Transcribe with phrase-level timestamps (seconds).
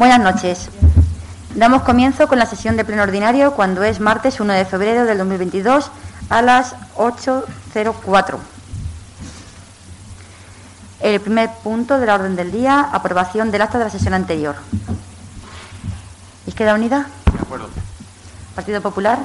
[0.00, 0.70] Buenas noches.
[1.54, 5.18] Damos comienzo con la sesión de pleno ordinario cuando es martes 1 de febrero del
[5.18, 5.90] 2022
[6.30, 8.38] a las 8.04.
[11.00, 14.56] El primer punto de la orden del día, aprobación del acta de la sesión anterior.
[16.46, 17.06] ¿Izquierda Unida?
[17.30, 17.68] De acuerdo.
[18.54, 19.18] ¿Partido Popular?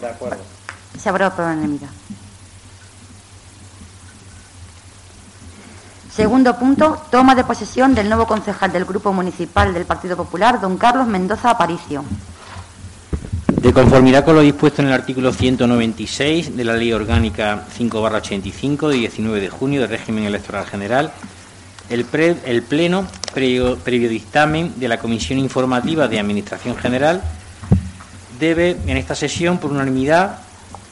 [0.00, 0.42] De acuerdo.
[0.98, 1.90] Se aprueba por unanimidad.
[6.14, 10.78] Segundo punto, toma de posesión del nuevo concejal del Grupo Municipal del Partido Popular, don
[10.78, 12.04] Carlos Mendoza Aparicio.
[13.48, 18.96] De conformidad con lo dispuesto en el artículo 196 de la Ley Orgánica 5-85 de
[18.98, 21.12] 19 de junio del régimen electoral general,
[21.90, 27.22] el, Pleno, previo, previo dictamen de la Comisión Informativa de Administración General,
[28.38, 30.38] debe en esta sesión, por unanimidad,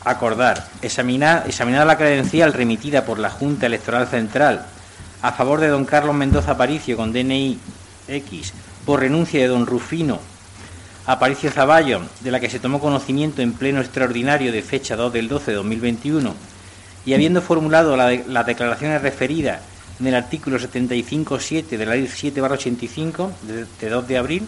[0.05, 4.67] acordar examinar, examinar la credencial remitida por la Junta Electoral Central
[5.23, 7.59] a favor de don Carlos Mendoza Aparicio con DNI
[8.09, 8.53] X
[8.85, 10.19] por renuncia de don Rufino
[11.07, 15.29] Aparicio Zaballo, de la que se tomó conocimiento en pleno extraordinario de fecha 2 del
[15.29, 16.33] 12 de 2021,
[17.05, 19.63] y habiendo formulado las declaraciones referidas
[19.99, 24.47] en el artículo 75.7 de la Ley 7-85 de, de 2 de abril,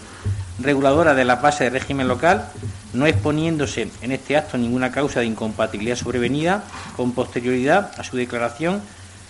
[0.61, 2.49] reguladora de la base de régimen local,
[2.93, 6.63] no exponiéndose en este acto ninguna causa de incompatibilidad sobrevenida,
[6.97, 8.81] con posterioridad a su declaración,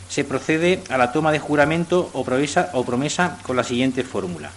[0.09, 4.51] se procede a la toma de juramento o promesa, o promesa con la siguiente fórmula.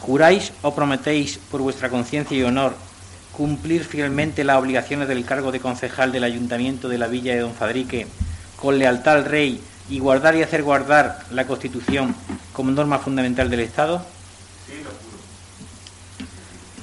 [0.00, 2.74] ¿Juráis o prometéis por vuestra conciencia y honor
[3.32, 7.54] cumplir fielmente las obligaciones del cargo de concejal del Ayuntamiento de la Villa de Don
[7.54, 8.06] Fadrique
[8.56, 12.14] con lealtad al Rey y guardar y hacer guardar la Constitución
[12.52, 14.04] como norma fundamental del Estado?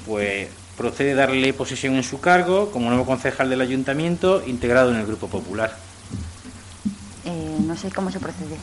[0.06, 5.06] Pues procede darle posesión en su cargo como nuevo concejal del Ayuntamiento integrado en el
[5.06, 5.87] Grupo Popular.
[7.78, 8.56] Eh, no sé cómo se procede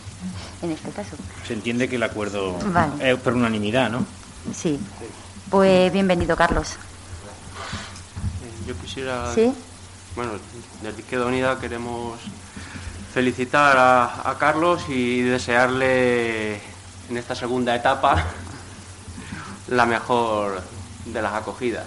[0.61, 1.15] en este caso.
[1.47, 3.11] Se entiende que el acuerdo Vale.
[3.11, 4.05] es por unanimidad, ¿no?
[4.53, 4.79] Sí.
[5.49, 6.73] Pues bienvenido, Carlos.
[6.73, 9.53] Eh, Yo quisiera, ¿Sí?
[10.15, 10.33] bueno,
[10.81, 12.19] desde Izquierda Unida queremos
[13.13, 16.55] felicitar a, a Carlos y desearle
[17.09, 18.21] en esta segunda etapa
[19.69, 20.61] la mejor
[21.05, 21.85] de las acogidas.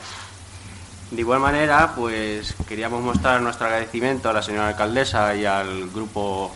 [1.11, 6.53] De igual manera, pues queríamos mostrar nuestro agradecimiento a la señora alcaldesa y al grupo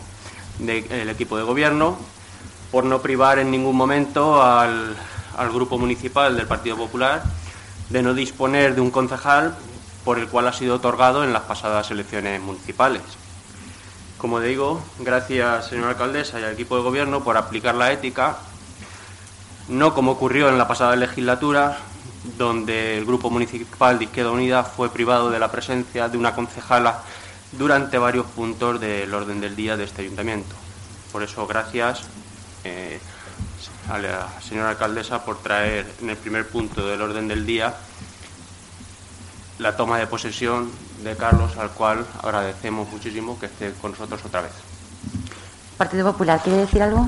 [0.59, 1.97] del equipo de gobierno
[2.71, 4.95] por no privar en ningún momento al,
[5.37, 7.23] al grupo municipal del Partido Popular
[7.89, 9.55] de no disponer de un concejal
[10.03, 13.01] por el cual ha sido otorgado en las pasadas elecciones municipales.
[14.17, 18.37] Como digo, gracias señora alcaldesa y al equipo de gobierno por aplicar la ética,
[19.67, 21.77] no como ocurrió en la pasada legislatura,
[22.37, 27.01] donde el grupo municipal de Izquierda Unida fue privado de la presencia de una concejala
[27.57, 30.55] durante varios puntos del orden del día de este ayuntamiento.
[31.11, 32.03] Por eso, gracias
[32.63, 32.99] eh,
[33.89, 37.75] a la señora alcaldesa por traer en el primer punto del orden del día
[39.59, 40.71] la toma de posesión
[41.03, 44.51] de Carlos, al cual agradecemos muchísimo que esté con nosotros otra vez.
[45.77, 47.07] Partido Popular, ¿quiere decir algo?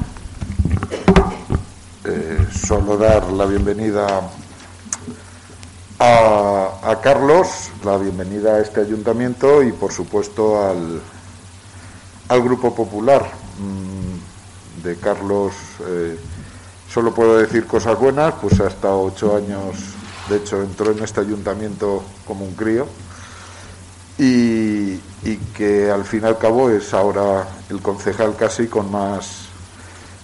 [2.04, 4.22] Eh, solo dar la bienvenida
[6.00, 11.02] a, Carlos, la bienvenida a este ayuntamiento y por supuesto al,
[12.30, 13.24] al Grupo Popular.
[13.60, 15.54] Mm, De Carlos
[15.88, 16.20] eh,
[16.92, 19.76] solo puedo decir cosas buenas, pues ha estado ocho años,
[20.30, 22.88] de hecho entró en este ayuntamiento como un crío
[24.18, 29.46] y, y que al fin y al cabo es ahora el concejal casi con más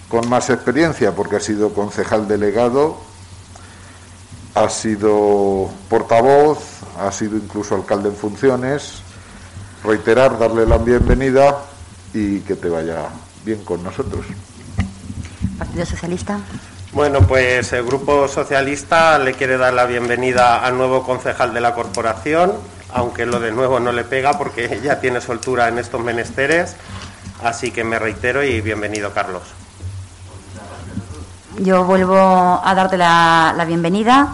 [0.08, 2.98] con más experiencia porque ha sido concejal delegado,
[4.54, 6.58] ha sido portavoz,
[6.98, 9.02] ha sido incluso alcalde en funciones.
[9.84, 11.58] Reiterar, darle la bienvenida
[12.14, 13.08] y que te vaya
[13.44, 14.24] bien con nosotros.
[15.58, 16.38] Partido Socialista.
[16.92, 21.74] Bueno, pues el Grupo Socialista le quiere dar la bienvenida al nuevo concejal de la
[21.74, 22.52] corporación,
[22.92, 26.76] aunque lo de nuevo no le pega porque ya tiene soltura en estos menesteres.
[27.42, 29.42] Así que me reitero y bienvenido, Carlos.
[31.58, 34.28] Yo vuelvo a darte la, bienvenida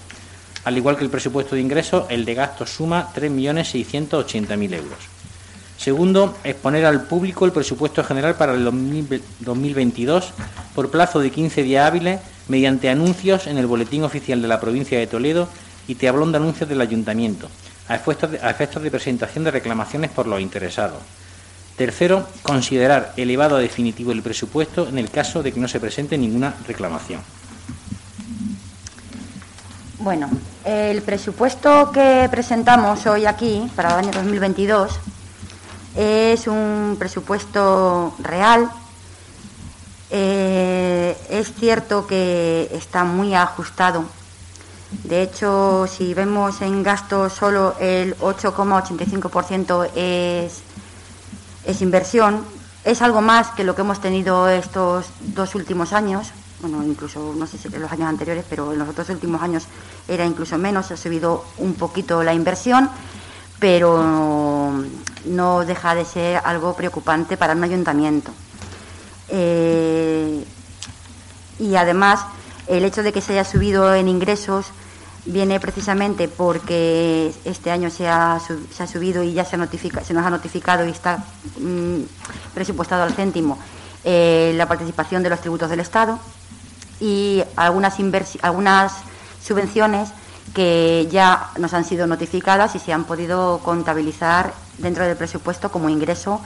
[0.64, 4.98] Al igual que el presupuesto de ingresos, el de gastos suma 3.680.000 euros.
[5.78, 10.32] Segundo, exponer al público el presupuesto general para el 2022
[10.74, 12.18] por plazo de 15 días hábiles
[12.48, 15.48] mediante anuncios en el Boletín Oficial de la Provincia de Toledo
[15.86, 17.48] y tablón de anuncios del Ayuntamiento,
[17.88, 20.98] a efectos, de, presentación de reclamaciones por los interesados.
[21.76, 26.16] Tercero, considerar elevado a definitivo el presupuesto en el caso de que no se presente
[26.16, 27.20] ninguna reclamación.
[29.98, 30.30] Bueno,
[30.64, 34.92] el presupuesto que presentamos hoy aquí para el año 2022
[35.96, 38.70] es un presupuesto real.
[40.10, 44.04] Eh, es cierto que está muy ajustado
[44.90, 50.62] de hecho, si vemos en gasto solo el 8,85% es,
[51.64, 52.44] es inversión,
[52.84, 56.28] es algo más que lo que hemos tenido estos dos últimos años,
[56.60, 59.64] bueno, incluso no sé si los años anteriores, pero en los dos últimos años
[60.06, 62.88] era incluso menos, ha subido un poquito la inversión,
[63.58, 64.72] pero
[65.24, 68.30] no deja de ser algo preocupante para un ayuntamiento.
[69.28, 70.44] Eh,
[71.58, 72.20] y además,
[72.66, 74.66] el hecho de que se haya subido en ingresos
[75.26, 78.40] viene precisamente porque este año se ha,
[78.90, 81.24] subido y ya se, nos ha notificado y está
[81.60, 82.00] mm,
[82.54, 83.58] presupuestado al céntimo
[84.04, 86.18] eh, la participación de los tributos del Estado
[87.00, 87.96] y algunas
[89.42, 90.10] subvenciones
[90.54, 95.88] que ya nos han sido notificadas y se han podido contabilizar dentro del presupuesto como
[95.88, 96.40] ingreso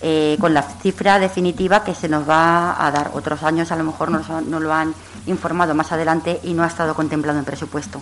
[0.00, 3.10] eh, con la cifra definitiva que se nos va a dar.
[3.14, 4.94] Otros años a lo mejor no lo han
[5.26, 8.00] informado más adelante y no ha estado contemplado en presupuesto.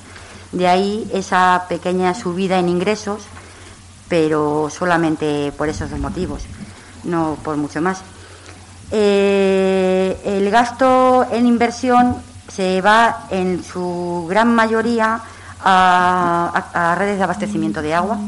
[0.52, 3.22] De ahí esa pequeña subida en ingresos,
[4.08, 6.42] pero solamente por esos dos motivos,
[7.04, 8.02] no por mucho más.
[8.90, 12.16] Eh, el gasto en inversión
[12.48, 15.20] se va en su gran mayoría
[15.62, 18.18] a, redes de abastecimiento de agua,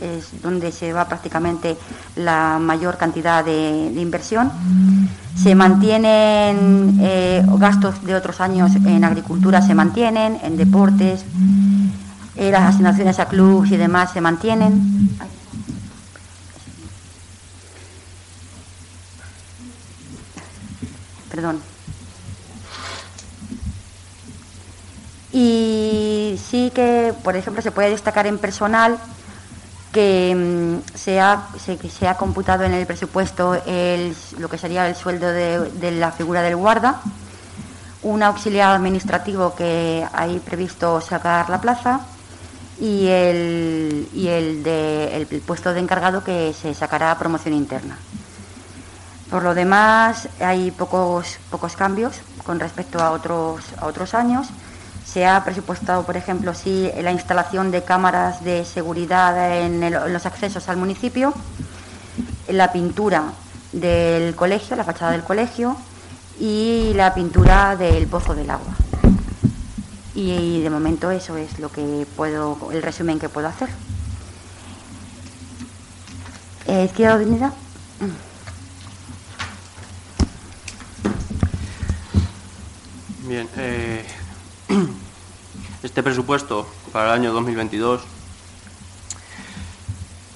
[0.00, 1.76] es donde se va prácticamente
[2.16, 4.50] la mayor cantidad de, inversión.
[5.36, 11.24] Se mantienen eh, gastos de otros años en agricultura, se mantienen, en deportes,
[12.36, 15.10] eh, las asignaciones a clubes y demás se mantienen.
[21.30, 21.60] Perdón.
[25.32, 28.98] Y sí que, por ejemplo, se puede destacar en personal
[29.92, 34.94] que mm, se, ha, se, ha computado en el presupuesto el, lo que sería el
[34.94, 37.00] sueldo de, la figura del guarda,
[38.02, 42.00] un auxiliar administrativo que hay previsto sacar la plaza
[42.80, 47.98] y el, y el, de, el puesto de encargado que se sacará a promoción interna.
[49.30, 52.14] Por lo demás, hay pocos, pocos cambios
[52.44, 54.48] con respecto a otros, a otros años
[55.12, 60.68] Se ha presupuestado, por ejemplo, sí, la instalación de cámaras de seguridad en, los accesos
[60.68, 61.32] al municipio,
[62.48, 63.32] la pintura
[63.72, 65.78] del colegio, la fachada del colegio
[66.38, 68.74] y la pintura del pozo del agua.
[70.14, 73.70] Y, de momento eso es lo que puedo, el resumen que puedo hacer.
[76.66, 77.52] Eh, izquierda Unida.
[83.26, 84.04] Bien, eh,
[85.82, 88.02] este presupuesto para el año 2022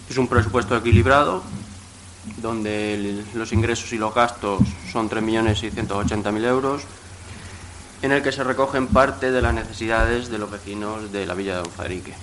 [0.09, 1.43] es un presupuesto equilibrado,
[2.39, 6.83] donde los ingresos y los gastos son 3.680.000 euros,
[8.03, 11.63] en el que se recogen parte de las necesidades de los vecinos de la villa
[11.63, 12.15] de Fadrique.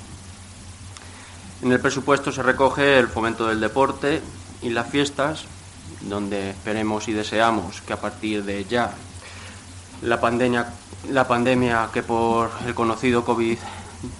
[1.61, 4.21] En el presupuesto se recoge el fomento del deporte
[4.61, 5.45] y las fiestas,
[6.01, 8.93] donde esperemos y deseamos que a partir de ya
[10.01, 10.71] la pandemia,
[11.07, 13.57] la pandemia que por el conocido COVID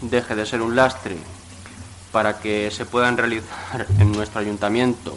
[0.02, 1.18] deje de ser un lastre
[2.12, 5.16] para que se puedan realizar en nuestro ayuntamiento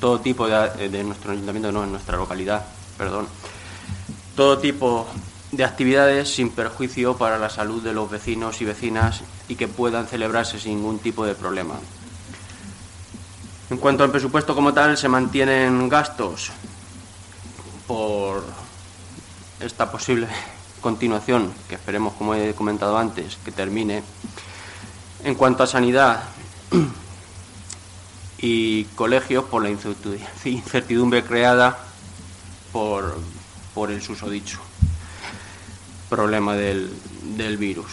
[0.00, 2.64] todo tipo de, de nuestro ayuntamiento, no, en nuestra localidad,
[2.96, 3.26] perdón,
[4.34, 5.06] todo tipo
[5.52, 10.06] de actividades sin perjuicio para la salud de los vecinos y vecinas y que puedan
[10.06, 11.74] celebrarse sin ningún tipo de problema.
[13.68, 16.50] En cuanto al presupuesto como tal, se mantienen gastos
[17.86, 18.44] por
[19.60, 20.28] esta posible
[20.80, 24.02] continuación, que esperemos, como he comentado antes, que termine.
[25.24, 26.24] En cuanto a sanidad
[28.38, 31.78] y colegios, por la incertidumbre creada
[32.72, 33.18] por,
[33.74, 34.58] por el susodicho
[36.08, 36.92] problema del,
[37.36, 37.92] del virus.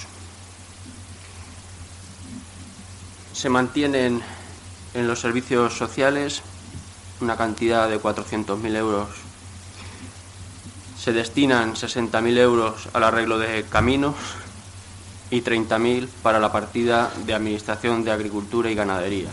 [3.33, 4.21] Se mantienen
[4.93, 6.41] en los servicios sociales
[7.21, 9.26] una cantidad de 400.000 euros.
[11.07, 14.15] Se destinan 60.000 euros al arreglo de caminos
[15.31, 19.29] y 30.000 para la partida de Administración de Agricultura y Ganadería.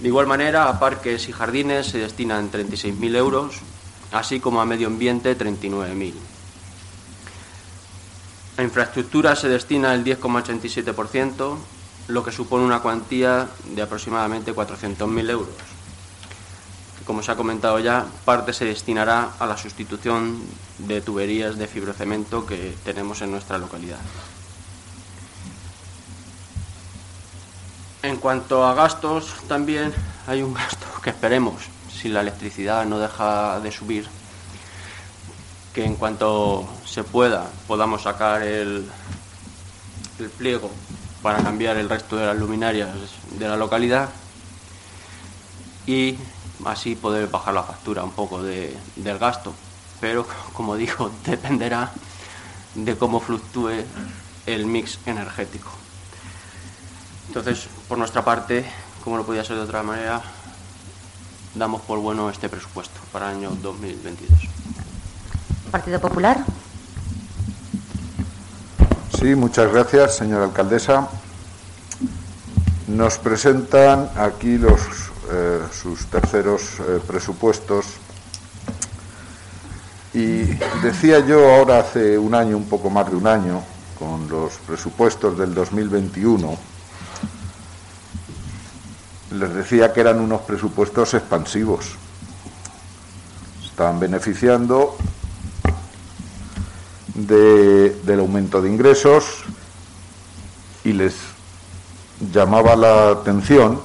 [0.00, 3.60] De igual manera, a parques y jardines se destinan 36.000 euros,
[4.10, 6.14] así como a medio ambiente 39.000.
[8.56, 11.56] A infraestructura se destina el 10,87%,
[12.08, 15.77] lo que supone una cuantía de aproximadamente 400.000 euros.
[17.08, 20.42] Como se ha comentado ya, parte se destinará a la sustitución
[20.76, 23.96] de tuberías de fibrocemento que tenemos en nuestra localidad.
[28.02, 29.94] En cuanto a gastos, también
[30.26, 34.06] hay un gasto que esperemos, si la electricidad no deja de subir,
[35.72, 38.86] que en cuanto se pueda podamos sacar el,
[40.36, 40.70] pliego
[41.22, 42.90] para cambiar el resto de las luminarias
[43.38, 44.10] de la localidad
[45.86, 46.18] y
[46.64, 49.52] así poder bajar la factura un poco de, del gasto.
[50.00, 51.90] Pero, como digo, dependerá
[52.74, 53.84] de cómo fluctúe
[54.46, 55.70] el mix energético.
[57.28, 58.64] Entonces, por nuestra parte,
[59.04, 60.22] como no podía ser de otra manera,
[61.54, 64.38] damos por bueno este presupuesto para el año 2022.
[65.70, 66.44] Partido Popular.
[69.18, 71.08] Sí, muchas gracias, señora alcaldesa.
[72.86, 74.80] Nos presentan aquí los,
[75.30, 77.86] eh, sus terceros eh, presupuestos.
[80.14, 80.44] Y
[80.82, 83.62] decía yo ahora hace un año, un poco más de un año,
[83.98, 86.56] con los presupuestos del 2021,
[89.32, 91.96] les decía que eran unos presupuestos expansivos.
[93.64, 94.96] Estaban beneficiando
[97.14, 99.44] del aumento de ingresos
[100.84, 101.14] y les
[102.32, 103.80] llamaba la atención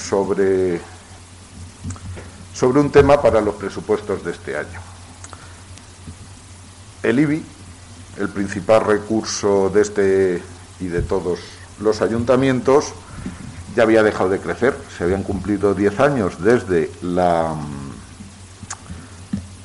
[0.00, 0.80] sobre,
[2.54, 4.80] sobre un tema para los presupuestos de este año.
[7.02, 7.44] El IBI,
[8.18, 10.42] el principal recurso de este
[10.80, 11.40] y de todos
[11.80, 12.92] los ayuntamientos,
[13.76, 14.76] ya había dejado de crecer.
[14.96, 17.54] Se habían cumplido 10 años desde la,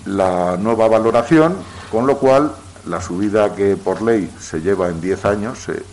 [0.06, 1.58] la nueva valoración,
[1.92, 5.84] con lo cual la subida que por ley se lleva en 10 años, se,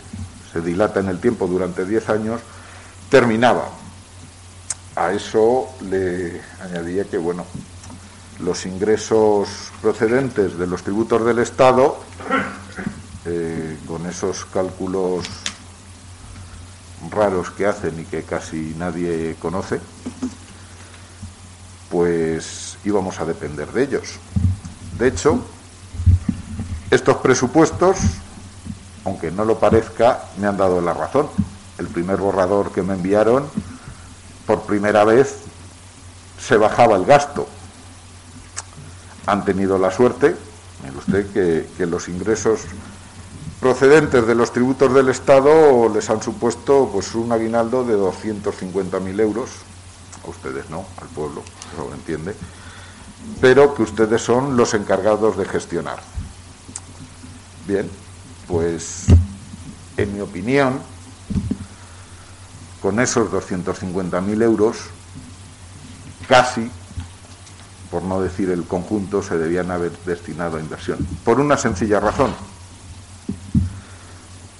[0.51, 2.41] se dilata en el tiempo durante 10 años,
[3.09, 3.82] terminaba.
[4.95, 7.45] A eso le añadía que, bueno,
[8.39, 9.49] los ingresos
[9.81, 11.97] procedentes de los tributos del Estado,
[13.25, 15.25] eh, con esos cálculos
[17.09, 19.79] raros que hacen y que casi nadie conoce,
[21.89, 24.19] pues íbamos a depender de ellos.
[24.97, 25.43] De hecho,
[26.91, 27.97] estos presupuestos,
[29.05, 31.27] aunque no lo parezca, me han dado la razón.
[31.77, 33.49] El primer borrador que me enviaron,
[34.45, 35.37] por primera vez,
[36.39, 37.47] se bajaba el gasto.
[39.25, 40.35] Han tenido la suerte,
[40.83, 42.61] Mire usted que, los ingresos
[43.61, 49.49] procedentes de los tributos del Estado les han supuesto pues un aguinaldo de 250.000 euros.
[50.25, 52.35] A ustedes no, al pueblo, eso lo entiende.
[53.39, 55.99] Pero que ustedes son los encargados de gestionar.
[57.65, 57.89] Bien,
[58.47, 59.05] pues
[59.95, 60.81] en mi opinión,
[62.83, 64.77] con esos 250.000 euros,
[66.27, 66.69] casi,
[67.89, 70.99] por no decir el conjunto, se debían haber destinado a inversión.
[71.23, 72.31] Por una sencilla razón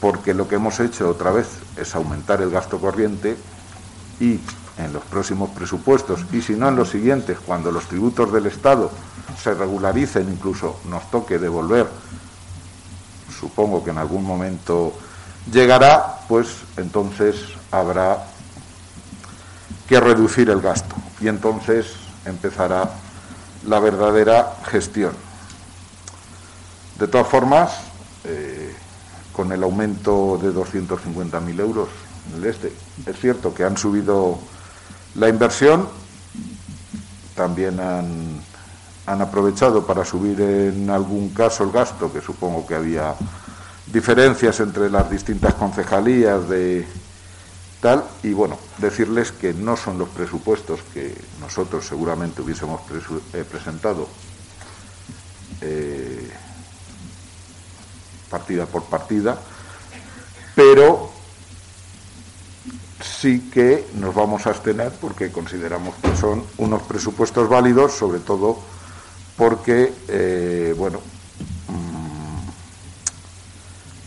[0.04, 3.38] porque lo que hemos hecho otra vez es aumentar el gasto corriente
[4.20, 4.38] y
[4.78, 8.92] en los próximos presupuestos, y si no en los siguientes, cuando los tributos del Estado
[9.42, 11.88] se regularicen, incluso nos toque devolver,
[13.40, 14.94] supongo que en algún momento
[15.50, 17.38] llegará, pues entonces
[17.74, 18.24] habrá
[19.88, 21.88] que reducir el gasto y entonces
[22.26, 22.90] empezará
[23.68, 25.14] la verdadera gestión.
[27.00, 27.72] De todas formas,
[28.26, 28.74] eh,
[29.34, 31.90] con el aumento de 250.000 euros
[32.30, 32.72] en el este.
[33.06, 34.38] Es cierto que han subido
[35.16, 35.90] la inversión,
[37.36, 38.42] también han,
[39.08, 43.16] han aprovechado para subir en algún caso el gasto, que supongo que había
[43.88, 46.88] diferencias entre las distintas concejalías de
[48.24, 52.80] y bueno, decirles que no son los presupuestos que nosotros seguramente hubiésemos
[53.34, 54.08] eh, presentado.
[55.60, 56.32] Eh,
[58.30, 59.38] partida por partida,
[60.56, 61.12] pero
[63.02, 68.60] sí que nos vamos a abstener porque consideramos que son unos presupuestos válidos, sobre todo
[69.38, 71.00] porque, eh, bueno,
[71.68, 72.48] mm,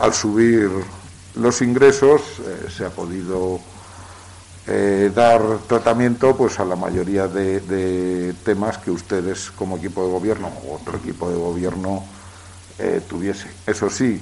[0.02, 0.70] al subir
[1.36, 3.60] los ingresos eh, se ha podido
[4.66, 10.50] eh, dar tratamiento pues a la mayoría de, temas que ustedes como equipo de gobierno
[10.66, 12.04] o otro equipo de gobierno
[12.78, 13.48] eh, tuviese.
[13.66, 14.20] Eso sí,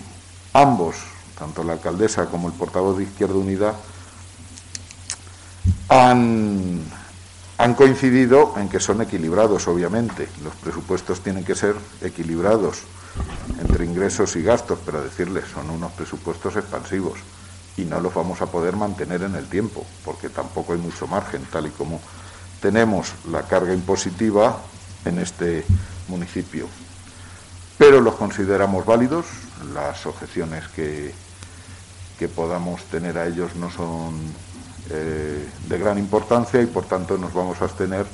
[0.52, 0.97] ambos,
[1.38, 3.75] tanto la alcaldesa como el portavoz de Izquierda Unida,
[5.88, 6.80] han,
[7.59, 10.28] han coincidido en que son equilibrados, obviamente.
[10.42, 12.83] Los presupuestos tienen que ser equilibrados
[13.61, 17.18] entre ingresos y gastos, pero decirles, son unos presupuestos expansivos
[17.77, 21.42] y no los vamos a poder mantener en el tiempo, porque tampoco hay mucho margen,
[21.50, 22.00] tal y como
[22.61, 24.59] tenemos la carga impositiva
[25.05, 25.64] en este
[26.09, 26.68] municipio
[27.79, 29.27] pero los consideramos válidos.
[29.72, 31.12] Las objeciones que,
[32.18, 34.14] que podamos tener a ellos no son
[34.90, 38.07] eh, de gran importancia y por tanto nos vamos a abstener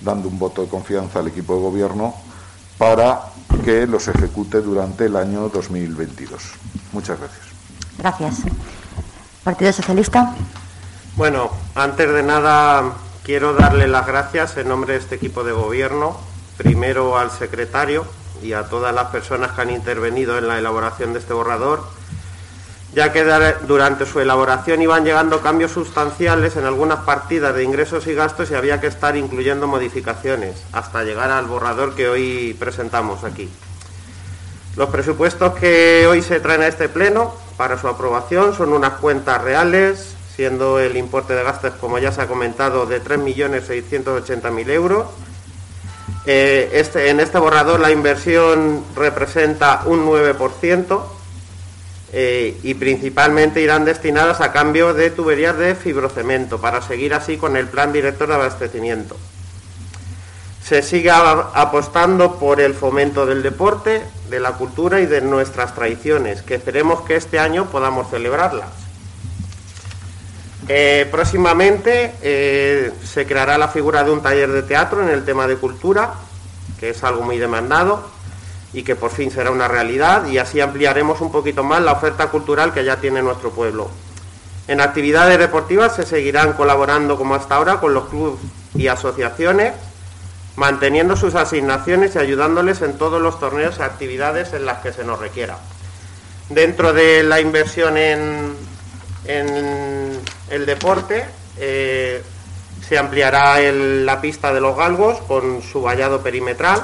[0.00, 2.14] dando un voto de confianza al equipo de gobierno
[2.82, 3.20] para
[3.64, 6.42] que los ejecute durante el año 2022.
[6.90, 7.46] Muchas gracias.
[7.96, 8.38] Gracias.
[9.44, 10.34] Partido Socialista.
[11.14, 16.16] Bueno, antes de nada quiero darle las gracias en nombre de este equipo de gobierno,
[16.56, 18.04] primero al secretario,
[18.42, 21.86] y a todas las personas que han intervenido en la elaboración de este borrador,
[22.94, 23.24] ya que
[23.66, 28.54] durante su elaboración iban llegando cambios sustanciales en algunas partidas de ingresos y gastos y
[28.54, 33.48] había que estar incluyendo modificaciones hasta llegar al borrador que hoy presentamos aquí.
[34.76, 39.42] Los presupuestos que hoy se traen a este pleno para su aprobación son unas cuentas
[39.42, 45.06] reales, siendo el importe de gastos, como ya se ha comentado, de 3.680.000 euros
[46.24, 51.02] eh, este, en este borrador la inversión representa un 9%
[52.14, 57.56] eh, y principalmente irán destinadas a cambio de tuberías de fibrocemento para seguir así con
[57.56, 59.16] el plan director de abastecimiento.
[60.62, 66.42] Se sigue apostando por el fomento del deporte, de la cultura y de nuestras tradiciones,
[66.42, 68.68] que esperemos que este año podamos celebrarlas.
[70.68, 75.46] Eh, próximamente eh, se creará la figura de un taller de teatro en el tema
[75.46, 76.12] de cultura,
[76.78, 78.21] que es algo muy demandado
[78.72, 82.28] y que por fin será una realidad y así ampliaremos un poquito más la oferta
[82.28, 83.90] cultural que ya tiene nuestro pueblo.
[84.68, 88.40] En actividades deportivas se seguirán colaborando como hasta ahora con los clubes
[88.74, 89.74] y asociaciones,
[90.56, 95.04] manteniendo sus asignaciones y ayudándoles en todos los torneos y actividades en las que se
[95.04, 95.58] nos requiera.
[96.48, 98.56] Dentro de la inversión en,
[99.24, 101.24] el deporte.
[101.58, 102.22] Eh,
[102.86, 106.82] se ampliará la pista de los galgos con su vallado perimetral.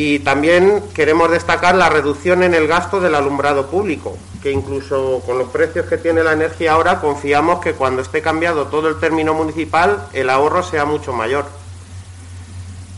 [0.00, 5.38] Y también queremos destacar la reducción en el gasto del alumbrado público, que incluso con
[5.38, 9.34] los precios que tiene la energía ahora, confiamos que cuando esté cambiado todo el término
[9.34, 11.46] municipal, el ahorro sea mucho mayor.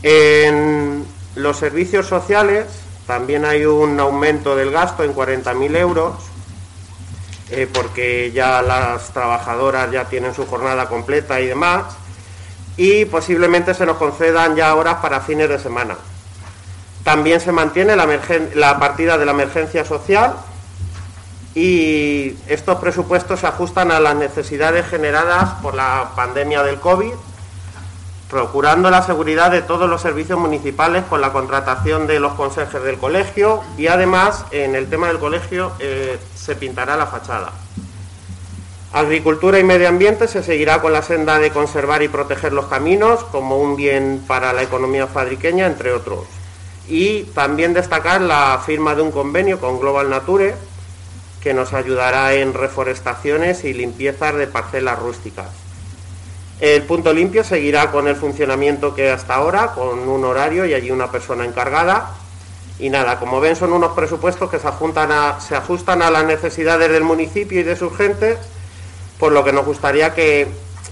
[0.03, 2.67] En los servicios sociales
[3.07, 6.13] también hay un aumento del gasto en 40.000 euros
[7.49, 11.95] eh, porque ya las trabajadoras ya tienen su jornada completa y demás,
[12.77, 15.97] y posiblemente se nos concedan ya horas para fines de semana.
[17.03, 20.35] También se mantiene la, partida de la emergencia social
[21.55, 27.13] y estos presupuestos se ajustan a las necesidades generadas por la pandemia del COVID,
[28.29, 32.97] procurando la seguridad de todos los servicios municipales con la contratación de los consejeros del
[32.97, 37.51] colegio y además en el tema del colegio eh, se pintará la fachada.
[38.93, 43.23] Agricultura y medio ambiente se seguirá con la senda de conservar y proteger los caminos
[43.23, 46.25] como un bien para la economía fadriqueña, entre otros.
[46.91, 50.55] Y también destacar la firma de un convenio con Global Nature
[51.41, 55.47] que nos ayudará en reforestaciones y limpiezas de parcelas rústicas.
[56.59, 60.91] El punto limpio seguirá con el funcionamiento que hasta ahora, con un horario y allí
[60.91, 62.11] una persona encargada.
[62.77, 64.67] Y nada, como ven, son unos presupuestos que se,
[65.47, 68.37] se ajustan a las necesidades del municipio y de sus gentes,
[69.17, 70.49] por lo que nos gustaría que,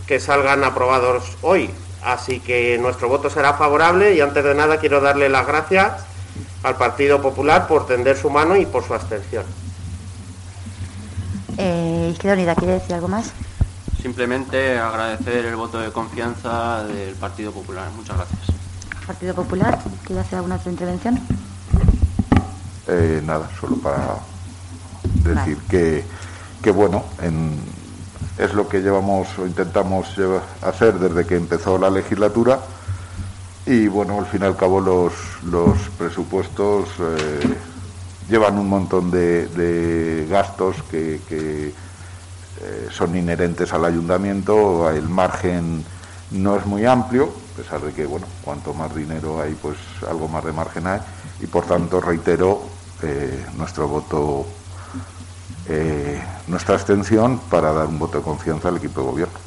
[0.08, 1.70] que salgan aprobados hoy.
[2.04, 5.94] Así que nuestro voto será favorable y antes de nada quiero darle las gracias
[6.64, 9.44] al Partido Popular por tender su mano y por su abstención.
[11.58, 13.32] Eh, Izquierda Unida, ¿quiere decir algo más?
[14.02, 17.90] Simplemente agradecer el voto de confianza del Partido Popular.
[17.96, 18.40] Muchas gracias.
[19.06, 21.20] Partido Popular, ¿quiere hacer alguna otra intervención?
[22.88, 24.20] Eh, nada, solo para
[25.04, 26.06] decir que,
[26.64, 27.04] que, bueno,
[28.40, 30.16] es lo que llevamos o intentamos
[30.62, 32.60] hacer desde que empezó la legislatura.
[33.66, 37.58] Y bueno, al fin y al cabo los, los presupuestos eh,
[38.30, 45.84] llevan un montón de, gastos que, eh, son inherentes al ayuntamiento, el margen
[46.32, 49.78] no es muy amplio, a pesar de que, bueno, cuanto más dinero hay, pues
[50.10, 51.00] algo más de margen hay,
[51.42, 52.62] y por tanto reitero
[53.02, 54.46] eh, nuestro voto,
[55.70, 59.40] eh, nuestra abstención para dar un voto de confianza al equipo de gobierno.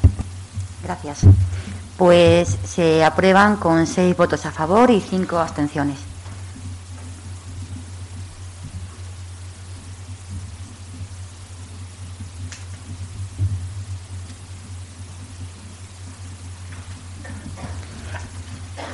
[0.83, 1.19] Gracias.
[1.97, 6.12] Pues se aprueban con seis votos a favor y cinco abstenciones.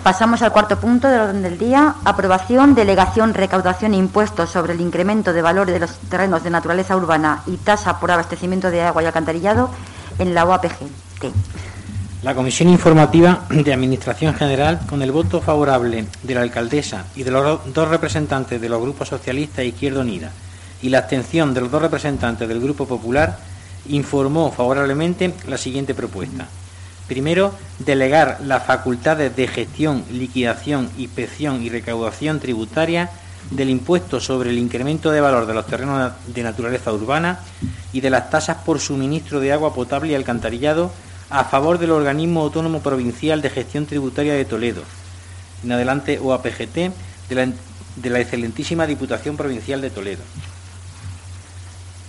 [0.10, 1.94] Pasamos al cuarto punto del orden del día.
[2.04, 6.98] Aprobación, delegación, recaudación e impuestos sobre el incremento de valor de los terrenos de naturaleza
[6.98, 9.70] urbana y tasa por abastecimiento de agua y alcantarillado
[10.18, 10.78] en la UAPG.
[12.24, 17.30] La Comisión Informativa de Administración General, con el voto favorable de la alcaldesa y de
[17.30, 20.32] los dos representantes de los grupos socialistas e Izquierda Unida
[20.82, 23.38] y la abstención de los dos representantes del Grupo Popular,
[23.90, 26.48] informó favorablemente la siguiente propuesta
[27.10, 33.10] Primero, delegar las facultades de gestión, liquidación, inspección y recaudación tributaria
[33.50, 37.40] del impuesto sobre el incremento de valor de los terrenos de naturaleza urbana
[37.94, 40.92] y de las tasas por suministro de agua potable y alcantarillado
[41.32, 44.84] a favor del Organismo Autónomo Provincial de Gestión Tributaria de Toledo,
[45.64, 46.76] en adelante OAPGT,
[47.30, 47.48] de la,
[47.96, 50.22] de la excelentísima Diputación Provincial de Toledo.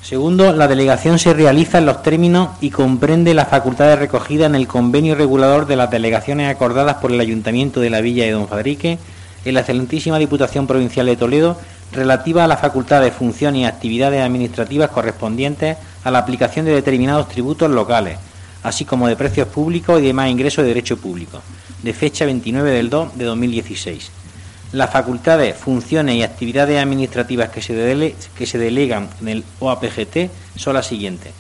[0.03, 4.67] Segundo, la delegación se realiza en los términos y comprende las facultades recogidas en el
[4.67, 8.99] convenio regulador de las delegaciones acordadas por el Ayuntamiento de la Villa de Don Fadrique
[9.45, 11.57] en la excelentísima Diputación Provincial de Toledo
[11.93, 17.71] relativa a las facultades, funciones y actividades administrativas correspondientes a la aplicación de determinados tributos
[17.71, 18.19] locales,
[18.63, 21.43] así como de precios públicos y demás ingresos de derecho público,
[21.83, 24.20] de fecha 29 del 2 de 2016
[24.73, 31.33] las facultades, funciones y actividades administrativas que se, delegan en el OAPGT son las siguientes.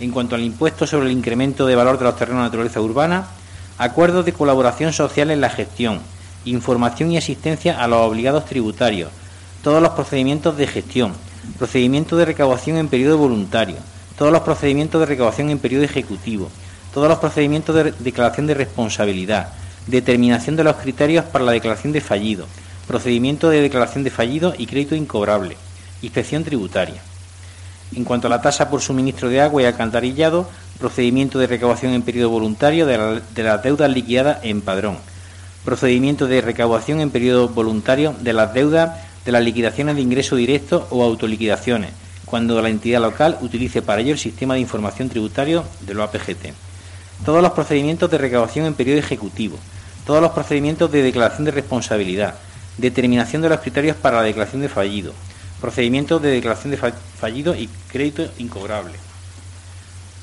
[0.00, 3.28] En cuanto al impuesto sobre el incremento de valor de los terrenos de naturaleza urbana,
[3.78, 6.00] acuerdos de colaboración social en la gestión,
[6.44, 9.10] información y asistencia a los obligados tributarios,
[9.62, 11.12] todos los procedimientos de gestión,
[11.58, 13.76] procedimientos de recaudación en periodo voluntario,
[14.18, 16.50] todos los procedimientos de recaudación en periodo ejecutivo,
[16.92, 19.50] todos los procedimientos de declaración de responsabilidad,
[19.86, 22.46] determinación de los criterios para la declaración de fallido,
[22.86, 25.56] procedimiento de declaración de fallido y crédito incobrable,
[26.02, 27.02] inspección tributaria.
[27.94, 32.02] En cuanto a la tasa por suministro de agua y alcantarillado, procedimiento de recaudación en
[32.02, 34.98] periodo voluntario de, las deudas liquidadas en padrón,
[35.64, 40.86] procedimiento de recaudación en periodo voluntario de las deudas de las liquidaciones de ingreso directo
[40.90, 41.90] o autoliquidaciones,
[42.26, 46.52] cuando la entidad local utilice para ello el sistema de información tributario de lo APGT.
[47.24, 49.56] Todos los procedimientos de recaudación en periodo ejecutivo,
[50.04, 52.34] todos los procedimientos de declaración de responsabilidad,
[52.78, 55.12] determinación de los criterios para la declaración de fallido,
[55.60, 58.94] procedimientos de declaración de fallido y crédito incobrable.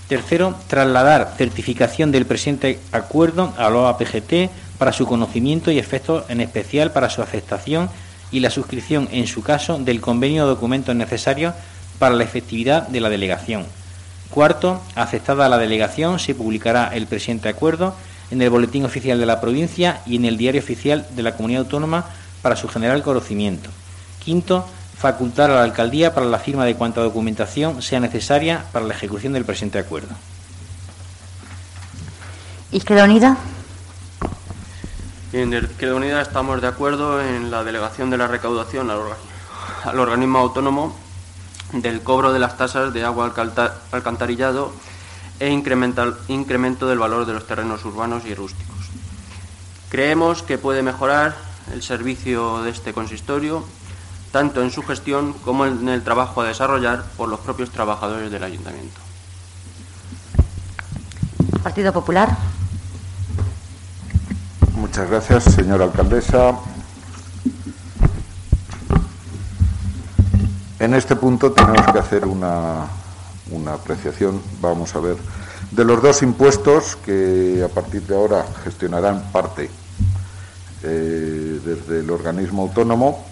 [0.08, 6.42] Tercero, trasladar certificación del presente acuerdo a la OAPGT para su conocimiento y efectos en
[6.42, 7.90] especial para su aceptación
[8.30, 11.54] y la suscripción, en su caso, del convenio o documentos necesarios
[11.98, 13.66] para la efectividad de la delegación.
[14.30, 17.96] Cuarto, aceptada la delegación, se publicará el presente acuerdo
[18.32, 21.64] en el Boletín Oficial de la Provincia y en el Diario Oficial de la Comunidad
[21.64, 22.06] Autónoma
[22.42, 23.70] para su general conocimiento.
[24.24, 28.94] Quinto, facultar a la alcaldía para la firma de cuanta documentación sea necesaria para la
[28.94, 30.16] ejecución del presente acuerdo.
[32.72, 33.38] Izquierda Unida.
[35.34, 40.96] En Izquierda Unida estamos de acuerdo en la delegación de la recaudación al, organismo autónomo
[41.74, 43.34] del cobro de las tasas de agua
[43.92, 44.74] alcantarillado
[45.40, 48.78] e incremento del valor de los terrenos urbanos y rústicos.
[49.90, 53.64] Creemos que puede mejorar el servicio de este consistorio,
[54.32, 58.44] tanto en su gestión como en el trabajo a desarrollar por los propios trabajadores del
[58.44, 59.00] ayuntamiento.
[61.64, 62.38] Partido Popular.
[64.76, 66.58] Muchas gracias, señora alcaldesa.
[70.80, 72.88] En este punto tenemos que hacer una,
[73.52, 75.18] una apreciación, vamos a ver,
[75.70, 79.70] de los dos impuestos que a partir de ahora gestionarán parte
[80.84, 83.24] eh, desde el organismo autónomo.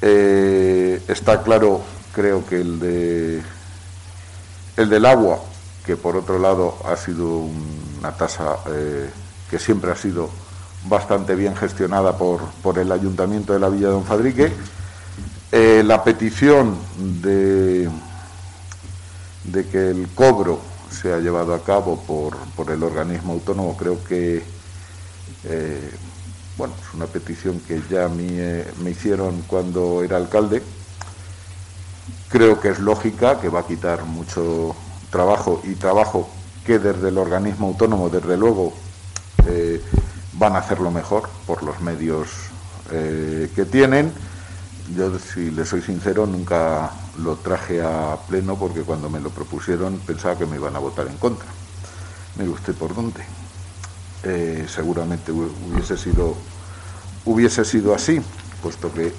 [0.00, 1.82] Eh, está claro,
[2.14, 3.42] creo que el de
[4.78, 5.40] el del agua,
[5.84, 7.44] que por otro lado ha sido
[7.98, 9.10] una tasa eh,
[9.50, 10.30] que siempre ha sido
[10.86, 14.50] bastante bien gestionada por, el ayuntamiento de la Villa de Don Fadrique.
[15.52, 16.78] la petición
[17.20, 17.90] de,
[19.70, 20.60] que el cobro
[20.90, 24.59] sea llevado a cabo por el organismo autónomo creo que
[25.44, 25.90] eh,
[26.56, 30.62] bueno, es una petición que ya me, me hicieron cuando era alcalde.
[32.28, 34.74] Creo que es lógica, que va a quitar mucho
[35.10, 36.28] trabajo y trabajo
[36.64, 38.72] que desde el organismo autónomo, desde luego,
[39.46, 39.82] eh,
[40.34, 42.28] van a hacerlo mejor por los medios
[42.90, 44.12] eh, que tienen.
[44.94, 49.98] Yo, si le soy sincero, nunca lo traje a pleno porque cuando me lo propusieron
[50.00, 51.48] pensaba que me iban a votar en contra.
[52.36, 53.24] Me usted por dónde.
[54.22, 56.34] Eh, seguramente hubiese sido,
[57.24, 58.20] hubiese sido así,
[58.62, 59.14] puesto que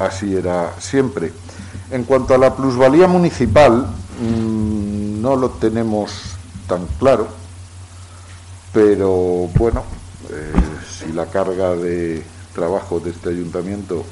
[0.00, 1.32] así era siempre.
[1.92, 3.86] En cuanto a la plusvalía municipal,
[4.20, 6.12] mm, no lo tenemos
[6.66, 7.28] tan claro,
[8.72, 9.84] pero bueno,
[10.30, 10.52] eh,
[10.98, 14.04] si la carga de trabajo de este ayuntamiento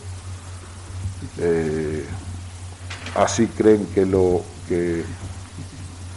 [1.39, 2.07] eh,
[3.17, 5.05] así creen que lo que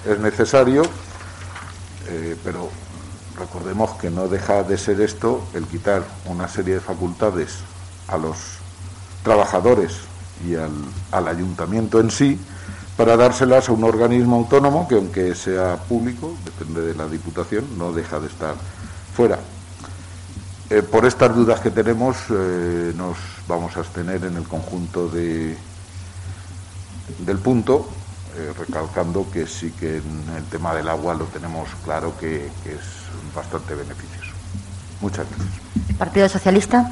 [0.05, 0.83] es necesario,
[2.43, 2.69] pero
[3.37, 7.59] recordemos que no deja de ser esto el quitar una serie de facultades
[8.07, 8.37] a los
[9.23, 9.93] trabajadores
[10.45, 12.39] y al, ayuntamiento en sí
[12.97, 17.91] para dárselas a un organismo autónomo que aunque sea público, depende de la Diputación, no
[17.91, 18.55] deja de estar
[19.15, 19.39] fuera.
[20.69, 23.17] Eh, por estas dudas que tenemos, eh, nos
[23.47, 25.57] vamos a abstener en el conjunto de,
[27.25, 27.89] del punto,
[28.35, 33.03] eh, recalcando que sí que en el tema del agua lo tenemos claro que es
[33.35, 34.31] bastante beneficioso.
[35.01, 35.97] Muchas gracias.
[35.97, 36.91] Partido Socialista.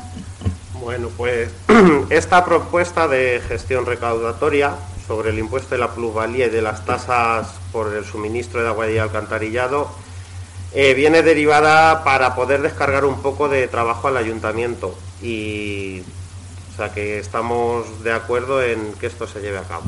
[0.82, 1.52] Bueno, pues
[2.10, 4.76] esta propuesta de gestión recaudatoria
[5.08, 8.90] sobre el impuesto de la plusvalía y de las tasas por el suministro de agua
[8.90, 9.90] y alcantarillado
[10.74, 16.02] eh, viene derivada para poder descargar un poco de trabajo al ayuntamiento y
[16.74, 19.84] o sea que estamos de acuerdo en que esto se lleve a cabo.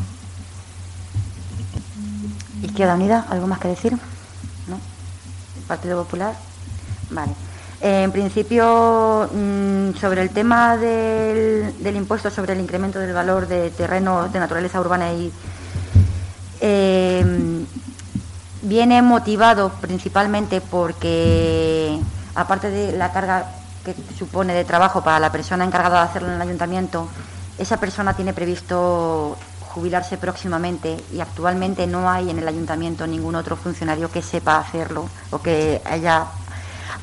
[2.63, 3.97] Izquierda Unida, ¿algo más que decir?
[5.67, 6.34] Partido Popular.
[7.10, 7.32] Vale.
[7.82, 14.32] en principio, mm, sobre el tema del, impuesto sobre el incremento del valor de terrenos
[14.32, 15.32] de naturaleza urbana y
[16.62, 17.65] em,
[18.62, 21.99] viene motivado principalmente porque,
[22.36, 23.47] aparte de la carga
[23.84, 27.10] que supone de trabajo para la persona encargada de hacerlo en el ayuntamiento,
[27.58, 29.38] esa persona tiene previsto
[29.73, 35.09] jubilarse próximamente y actualmente no hay en el ayuntamiento ningún otro funcionario que sepa hacerlo
[35.31, 36.27] o que haya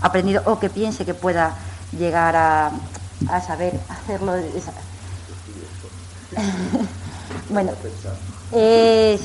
[0.00, 1.56] aprendido o que piense que pueda
[1.98, 2.70] llegar a,
[3.44, 4.34] saber hacerlo.
[7.50, 7.72] bueno,
[8.52, 9.20] es,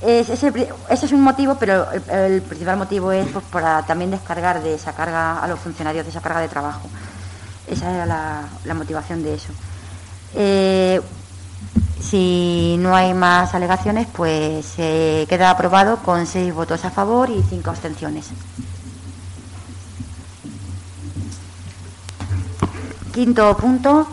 [0.00, 0.52] ese,
[0.90, 5.40] es un motivo, pero el, principal motivo es pues, para también descargar de esa carga
[5.40, 6.88] a los funcionarios de esa carga de trabajo.
[7.66, 9.52] Esa era la, motivación de eso.
[10.34, 11.00] Eh,
[12.00, 17.42] si no hay más alegaciones, pues se queda aprobado con seis votos a favor y
[17.42, 18.30] cinco abstenciones.
[23.12, 24.08] Quinto punto,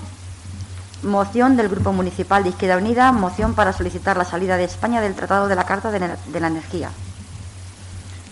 [1.03, 5.15] moción del Grupo Municipal de Izquierda Unida, moción para solicitar la salida de España del
[5.15, 6.91] Tratado de la Carta de la Energía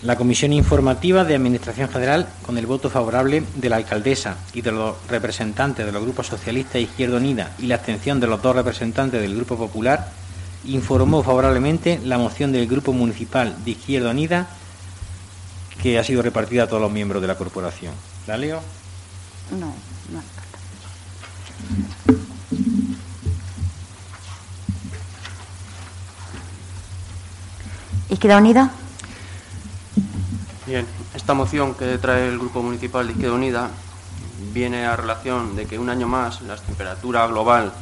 [0.02, 4.72] la Comisión Informativa de Administración General, con el voto favorable de la alcaldesa y de
[4.72, 8.56] los representantes de los grupos socialista e Izquierda Unida y la abstención de los dos
[8.56, 10.10] representantes del Grupo Popular,
[10.64, 14.48] informó favorablemente la moción del Grupo Municipal de Izquierda Unida
[15.82, 17.94] que ha sido repartida a todos los miembros de la corporación.
[18.26, 18.60] ¿La leo?
[19.58, 19.74] No,
[20.12, 20.22] no
[28.10, 28.70] Izquierda Unida.
[30.66, 33.70] Bien, esta moción que trae el Grupo Municipal de Izquierda Unida
[34.52, 37.72] viene a relación de que un año más la temperatura global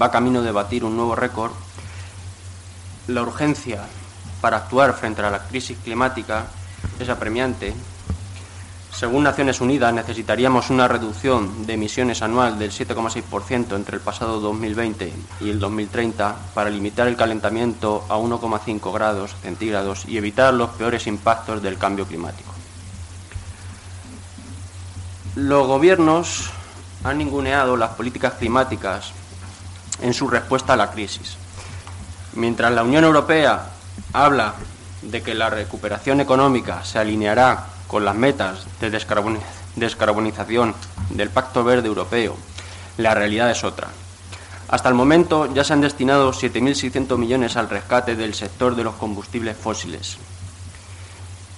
[0.00, 1.52] va camino de batir un nuevo récord.
[3.06, 3.82] La urgencia
[4.40, 6.46] para actuar frente a la crisis climática
[6.98, 7.74] es apremiante
[8.98, 15.12] según Naciones Unidas, necesitaríamos una reducción de emisiones anual del 7,6% entre el pasado 2020
[15.40, 21.06] y el 2030 para limitar el calentamiento a 1,5 grados centígrados y evitar los peores
[21.06, 22.52] impactos del cambio climático.
[25.36, 26.50] Los gobiernos
[27.04, 29.12] han ninguneado las políticas climáticas
[30.02, 31.36] en su respuesta a la crisis.
[32.34, 33.70] Mientras la Unión Europea
[34.12, 34.54] habla
[35.02, 40.74] de que la recuperación económica se alineará con las metas de descarbonización
[41.10, 42.36] del Pacto Verde Europeo,
[42.98, 43.88] la realidad es otra.
[44.68, 48.94] Hasta el momento ya se han destinado 7.600 millones al rescate del sector de los
[48.96, 50.18] combustibles fósiles.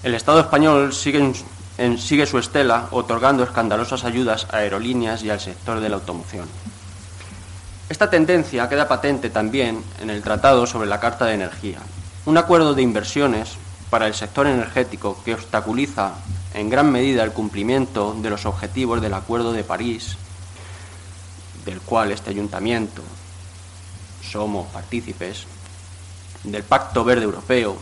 [0.04, 5.88] El Estado español sigue, su estela otorgando escandalosas ayudas a aerolíneas y al sector de
[5.88, 6.46] la automoción.
[7.88, 11.80] Esta tendencia queda patente también en el Tratado sobre la Carta de Energía,
[12.26, 13.56] un acuerdo de inversiones
[13.90, 16.14] para el sector energético que obstaculiza
[16.54, 20.16] en gran medida el cumplimiento de los objetivos del Acuerdo de París,
[21.64, 23.02] del cual este ayuntamiento
[24.22, 25.46] somos partícipes,
[26.44, 27.76] del Pacto Verde Europeo,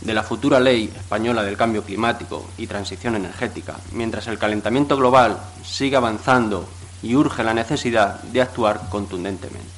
[0.00, 5.38] de la futura ley española del cambio climático y transición energética, mientras el calentamiento global
[5.64, 6.68] sigue avanzando
[7.02, 9.77] y urge la necesidad de actuar contundentemente.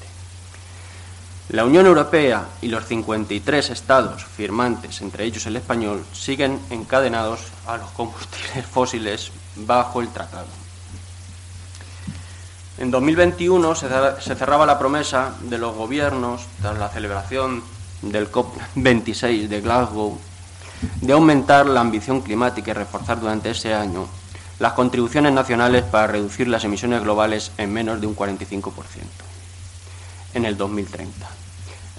[1.53, 7.77] La Unión Europea y los 53 estados firmantes, entre ellos el español, siguen encadenados a
[7.77, 10.47] los combustibles fósiles bajo el tratado.
[12.79, 17.65] En 2021 se cerraba la promesa de los gobiernos, tras la celebración
[18.03, 20.21] del COP26 de Glasgow,
[21.01, 24.07] de aumentar la ambición climática y reforzar durante ese año
[24.61, 28.71] las contribuciones nacionales para reducir las emisiones globales en menos de un 45%
[30.35, 31.40] en el 2030.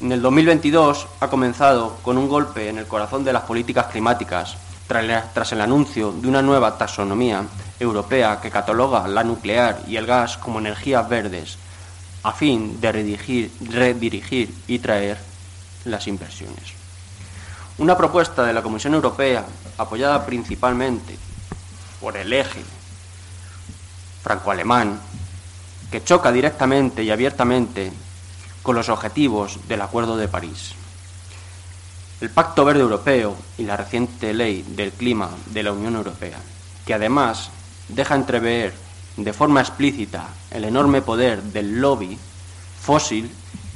[0.02, 4.58] En el 2022 ha comenzado con un golpe en el corazón de las políticas climáticas
[4.88, 7.46] tras el anuncio de una nueva taxonomía
[7.80, 11.60] europea que cataloga la nuclear y el gas como energías verdes
[12.24, 15.20] a fin de redirigir, y traer
[15.86, 16.74] las inversiones.
[17.78, 19.46] Una propuesta de la Comisión Europea,
[19.78, 21.16] apoyada principalmente
[22.00, 22.64] por el eje
[24.24, 25.00] franco-alemán,
[25.92, 27.92] que choca directamente y abiertamente
[28.62, 30.74] con los objetivos del Acuerdo de París.
[32.20, 36.38] El Pacto Verde Europeo y la reciente Ley del Clima de la Unión Europea,
[36.86, 37.50] que además
[37.88, 38.74] deja entrever
[39.18, 42.18] de forma explícita el enorme poder del lobby
[42.82, 43.30] fósil,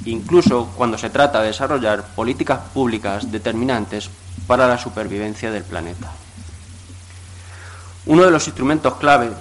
[0.06, 4.10] incluso cuando se trata de desarrollar políticas públicas determinantes
[4.48, 6.12] para la supervivencia del planeta.
[8.06, 9.32] Uno de los instrumentos clave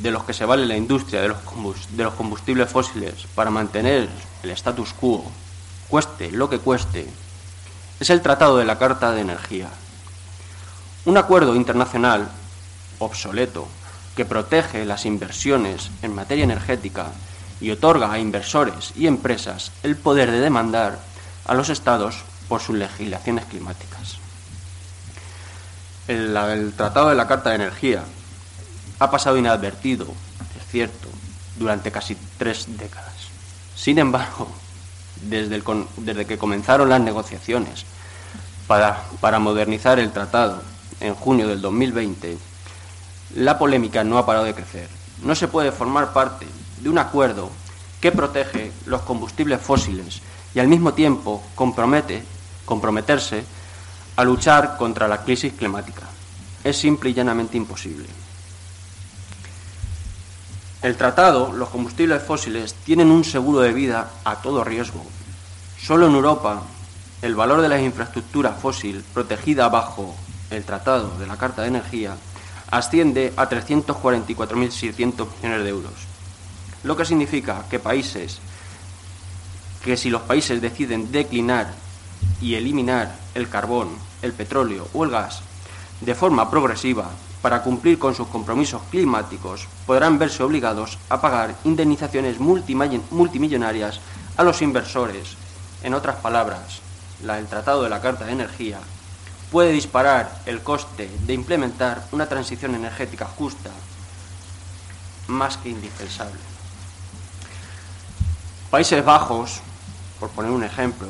[0.00, 4.08] de los que se vale la industria de los combustibles fósiles para mantener
[4.42, 5.24] el status quo,
[5.88, 7.06] cueste lo que cueste,
[7.98, 9.68] es el Tratado de la Carta de Energía.
[11.04, 12.30] Un acuerdo internacional
[12.98, 13.68] obsoleto
[14.16, 17.08] que protege las inversiones en materia energética
[17.60, 20.98] y otorga a inversores y empresas el poder de demandar
[21.46, 24.16] a los estados por sus legislaciones climáticas.
[26.08, 28.02] El, Tratado de la Carta de Energía
[29.00, 30.06] ha pasado inadvertido,
[30.58, 31.08] es cierto,
[31.58, 33.14] durante casi tres décadas.
[33.74, 34.46] Sin embargo,
[35.22, 37.84] desde, que comenzaron las negociaciones
[38.66, 40.62] para, para modernizar el tratado
[41.00, 42.38] en junio del 2020,
[43.36, 44.88] la polémica no ha parado de crecer.
[45.22, 46.46] No se puede formar parte
[46.80, 47.50] de un acuerdo
[48.02, 50.20] que protege los combustibles fósiles
[50.54, 52.22] y al mismo tiempo compromete,
[52.66, 53.44] comprometerse
[54.16, 56.02] a luchar contra la crisis climática.
[56.62, 58.06] Es simple y llanamente imposible.
[60.82, 65.04] El tratado, los combustibles fósiles tienen un seguro de vida a todo riesgo.
[65.78, 66.62] Solo en Europa,
[67.20, 70.14] el valor de la infraestructura fósil protegida bajo
[70.50, 72.16] el tratado de la Carta de Energía
[72.70, 75.92] asciende a 344.600 millones de euros,
[76.82, 78.38] lo que significa que países
[79.84, 81.72] que si los países deciden declinar
[82.40, 83.88] y eliminar el carbón,
[84.22, 85.42] el petróleo o el gas
[86.00, 87.10] de forma progresiva
[87.42, 94.00] para cumplir con sus compromisos climáticos, podrán verse obligados a pagar indemnizaciones multimillonarias
[94.36, 95.36] a los inversores.
[95.82, 96.80] En otras palabras,
[97.22, 98.78] la, el Tratado de la Carta de Energía
[99.50, 103.70] puede disparar el coste de implementar una transición energética justa
[105.26, 106.38] más que indispensable.
[108.70, 109.60] Países Bajos,
[110.20, 111.08] por poner un ejemplo,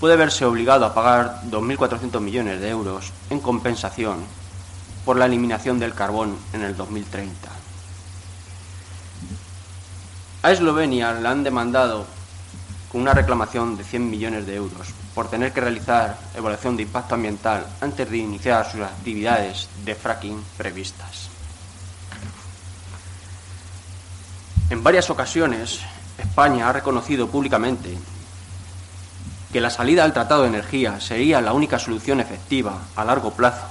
[0.00, 4.39] puede verse obligado a pagar 2.400 millones de euros en compensación
[5.04, 7.48] por la eliminación del carbón en el 2030.
[10.42, 12.06] A Eslovenia le han demandado
[12.90, 17.14] con una reclamación de 100 millones de euros por tener que realizar evaluación de impacto
[17.14, 21.28] ambiental antes de iniciar sus actividades de fracking previstas.
[24.70, 25.80] En varias ocasiones,
[26.16, 27.96] España ha reconocido públicamente
[29.52, 33.66] que la salida al Tratado de Energía sería la única solución efectiva a largo plazo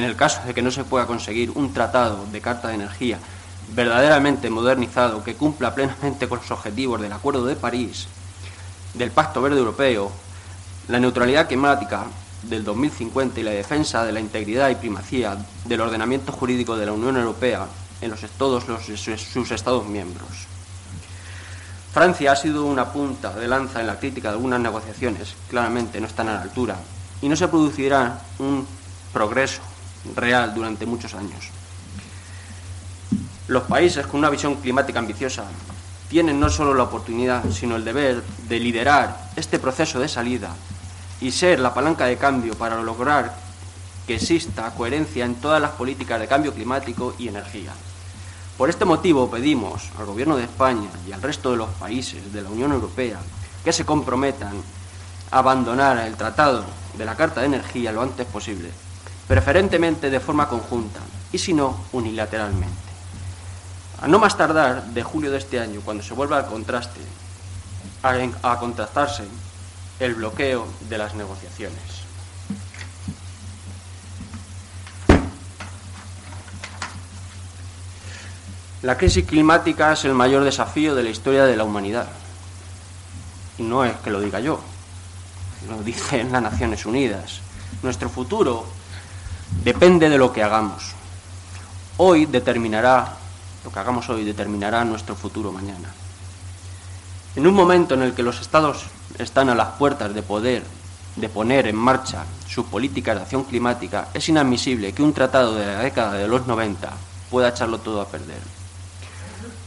[0.00, 3.18] en el caso de que no se pueda conseguir un tratado de Carta de Energía
[3.74, 8.08] verdaderamente modernizado que cumpla plenamente con los objetivos del Acuerdo de París,
[8.94, 10.10] del Pacto Verde Europeo,
[10.88, 12.06] la neutralidad climática
[12.42, 15.36] del 2050 y la defensa de la integridad y primacía
[15.66, 17.66] del ordenamiento jurídico de la Unión Europea
[18.00, 20.30] en los, todos sus Estados miembros.
[21.92, 26.06] Francia ha sido una punta de lanza en la crítica de algunas negociaciones, claramente no
[26.06, 26.76] están a la altura,
[27.20, 28.66] y no se producirá un
[29.12, 29.60] progreso
[30.14, 31.50] real durante muchos años.
[33.48, 35.44] Los países con una visión climática ambiciosa
[36.08, 40.54] tienen no solo la oportunidad, sino el deber de liderar este proceso de salida
[41.20, 43.34] y ser la palanca de cambio para lograr
[44.06, 47.72] que exista coherencia en todas las políticas de cambio climático y energía.
[48.56, 52.42] Por este motivo pedimos al Gobierno de España y al resto de los países de
[52.42, 53.18] la Unión Europea
[53.64, 54.52] que se comprometan
[55.30, 56.64] a abandonar el Tratado
[56.98, 58.70] de la Carta de Energía lo antes posible,
[59.30, 60.98] preferentemente de forma conjunta
[61.30, 62.90] y si no, unilateralmente.
[64.02, 66.98] A no más tardar de julio de este año, cuando se vuelva al contraste,
[68.02, 69.22] a, a contrastarse
[70.00, 71.78] el bloqueo de las negociaciones.
[78.82, 82.08] La crisis climática es el mayor desafío de la historia de la humanidad.
[83.58, 84.60] Y no es que lo diga yo,
[85.68, 87.42] lo dicen las Naciones Unidas.
[87.84, 88.79] Nuestro futuro
[89.64, 90.92] depende de lo que hagamos.
[91.96, 93.16] Hoy determinará,
[93.64, 95.88] lo que hagamos hoy determinará nuestro futuro mañana.
[97.36, 98.86] En un momento en el que los estados
[99.18, 100.64] están a las puertas de poder,
[101.16, 105.66] de poner en marcha sus políticas de acción climática, es inadmisible que un tratado de
[105.66, 106.90] la década de los 90
[107.30, 108.40] pueda echarlo todo a perder.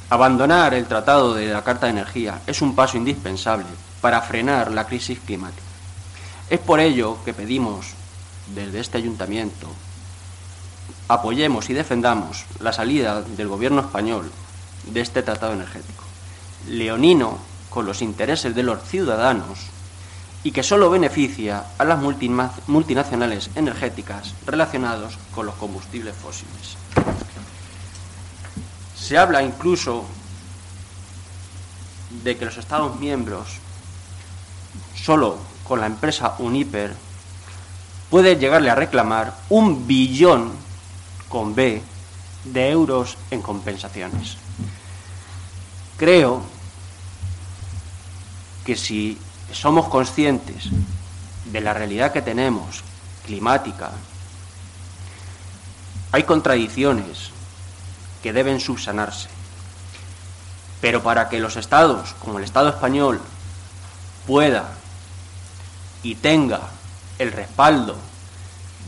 [0.09, 3.65] Abandonar el Tratado de la Carta de Energía es un paso indispensable
[4.01, 5.63] para frenar la crisis climática.
[6.49, 7.93] Es por ello que pedimos
[8.47, 9.69] desde este ayuntamiento
[11.07, 14.31] apoyemos y defendamos la salida del gobierno español
[14.85, 16.03] de este tratado energético,
[16.67, 17.37] leonino
[17.69, 19.59] con los intereses de los ciudadanos
[20.43, 21.99] y que solo beneficia a las
[22.67, 26.77] multinacionales energéticas relacionadas con los combustibles fósiles.
[28.97, 30.05] Se habla incluso
[32.23, 33.47] de que los Estados miembros,
[34.95, 36.93] solo con la empresa Uniper,
[38.13, 40.51] pueden llegarle a reclamar un billón
[41.29, 41.81] con B
[42.43, 44.37] de euros en compensaciones.
[45.97, 46.43] Creo
[48.63, 49.17] que si
[49.51, 50.65] somos conscientes
[51.45, 52.83] de la realidad que tenemos
[53.25, 53.89] climática,
[56.11, 57.31] hay contradicciones
[58.21, 59.27] que deben subsanarse.
[60.81, 63.19] Pero para que los estados, como el Estado español,
[64.27, 64.69] pueda
[66.03, 66.61] y tenga
[67.19, 67.95] el respaldo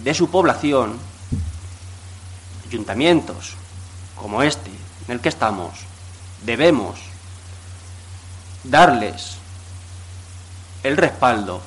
[0.03, 0.97] de su población,
[2.67, 3.55] ayuntamientos
[4.15, 4.71] como este
[5.07, 5.73] en el que estamos,
[6.45, 6.99] debemos
[8.63, 9.37] darles
[10.83, 11.61] el respaldo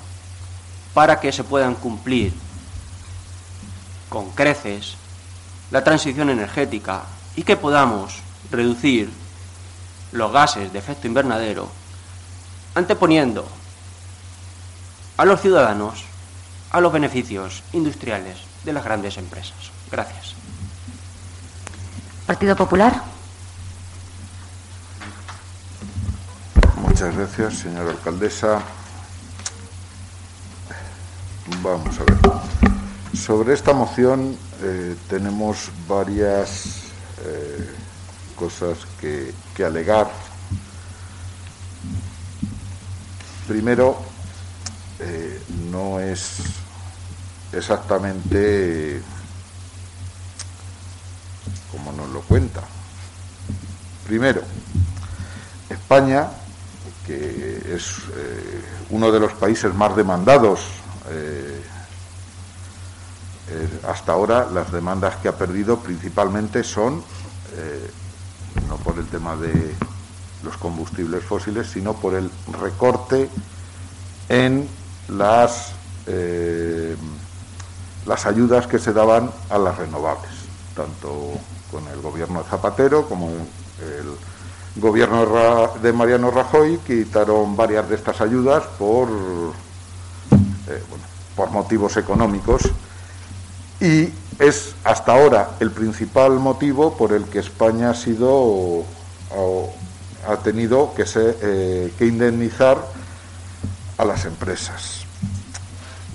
[0.94, 2.32] para que se puedan cumplir
[4.08, 4.94] con creces
[5.70, 7.02] la transición energética
[7.36, 9.10] y que podamos reducir
[10.12, 11.68] los gases de efecto invernadero
[12.74, 13.46] anteponiendo
[15.16, 16.07] a los ciudadanos
[16.70, 19.70] a los beneficios industriales de las grandes empresas.
[19.90, 20.34] Gracias.
[22.26, 23.02] Partido Popular.
[26.76, 28.60] Muchas gracias, señora alcaldesa.
[31.62, 32.18] Vamos a ver.
[33.16, 36.84] Sobre esta moción eh, tenemos varias
[37.24, 37.70] eh,
[38.36, 39.32] cosas que,
[39.64, 40.08] alegar.
[43.46, 43.98] Primero,
[45.00, 45.40] eh,
[45.70, 46.38] no es
[47.52, 49.00] exactamente
[51.70, 52.62] como nos lo cuenta.
[54.06, 54.42] Primero,
[55.68, 56.28] España,
[57.06, 60.60] que es eh, uno de los países más demandados,
[63.88, 67.02] hasta ahora las demandas que ha perdido principalmente son
[67.56, 67.90] eh,
[68.68, 69.74] no por el tema de
[70.42, 72.30] los combustibles fósiles, sino por el
[72.60, 73.28] recorte
[74.28, 74.68] en
[75.08, 75.72] las,
[76.06, 76.96] eh,
[78.06, 80.32] las ayudas que se daban a las renovables,
[80.74, 81.32] tanto
[81.70, 88.20] con el gobierno de Zapatero como el gobierno de Mariano Rajoy, quitaron varias de estas
[88.20, 89.08] ayudas por,
[90.68, 90.82] eh,
[91.36, 92.62] por motivos económicos
[93.80, 98.84] y es hasta ahora el principal motivo por el que España ha sido
[100.26, 102.78] ha tenido que, eh, que indemnizar
[103.96, 104.97] a las empresas.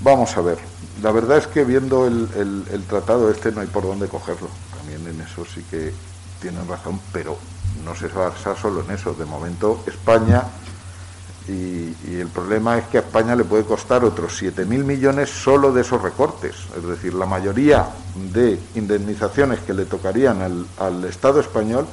[0.04, 0.58] Vamos a ver,
[1.01, 2.28] la verdad es que viendo el,
[2.70, 5.93] el, tratado este no hay por dónde cogerlo, también en eso sí que
[6.41, 7.38] tienen razón, pero
[7.86, 9.14] no se basa solo en eso.
[9.14, 10.43] De momento España,
[11.47, 15.82] y, el problema es que a España le puede costar otros 7.000 millones solo de
[15.82, 17.88] esos recortes, es decir, la mayoría
[18.34, 21.88] de indemnizaciones que le tocarían al, al Estado español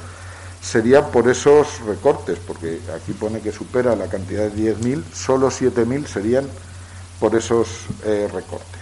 [0.61, 6.05] sería por esos recortes, porque aquí pone que supera la cantidad de 10.000, solo 7.000
[6.07, 6.45] serían
[7.21, 8.81] por esos eh, recortes.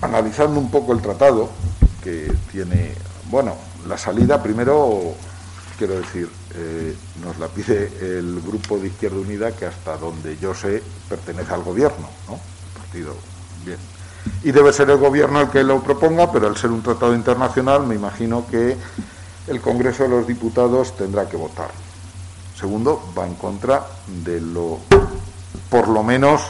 [0.00, 1.50] Analizando un poco el tratado,
[2.02, 2.94] que tiene,
[3.30, 3.54] bueno,
[3.86, 5.14] la salida primero,
[5.78, 10.54] quiero decir, eh, nos la pide el Grupo de Izquierda Unida, que hasta donde yo
[10.54, 12.40] sé pertenece al gobierno, ¿no?
[12.76, 13.14] Partido,
[13.64, 13.78] bien
[14.44, 17.86] y debe ser el gobierno el que lo proponga, pero al ser un tratado internacional
[17.86, 18.76] me imagino que
[19.46, 21.70] el Congreso de los Diputados tendrá que votar.
[22.62, 24.78] Segundo, va en contra de lo,
[25.68, 26.42] por lo menos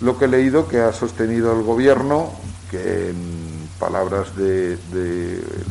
[0.00, 2.30] lo que he leído que ha sostenido el gobierno,
[2.70, 4.78] que en palabras de,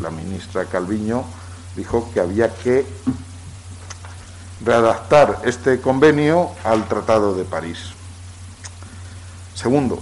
[0.03, 1.23] la ministra Calviño
[1.75, 2.85] dijo que había que
[4.63, 7.79] readaptar este convenio al Tratado de París.
[9.55, 9.97] Segundo,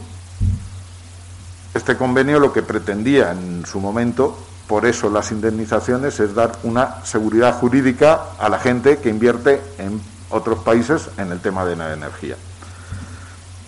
[1.73, 4.37] este convenio lo que pretendía en su momento,
[4.67, 10.01] por eso las indemnizaciones, es dar una seguridad jurídica a la gente que invierte en
[10.29, 12.35] otros países en el tema de la energía.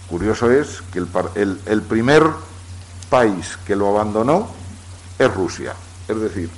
[0.09, 2.23] Curioso es que el, el primer
[3.09, 4.47] país que lo abandonó
[5.19, 5.73] es Rusia,
[6.07, 6.49] es decir,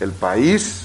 [0.00, 0.82] el país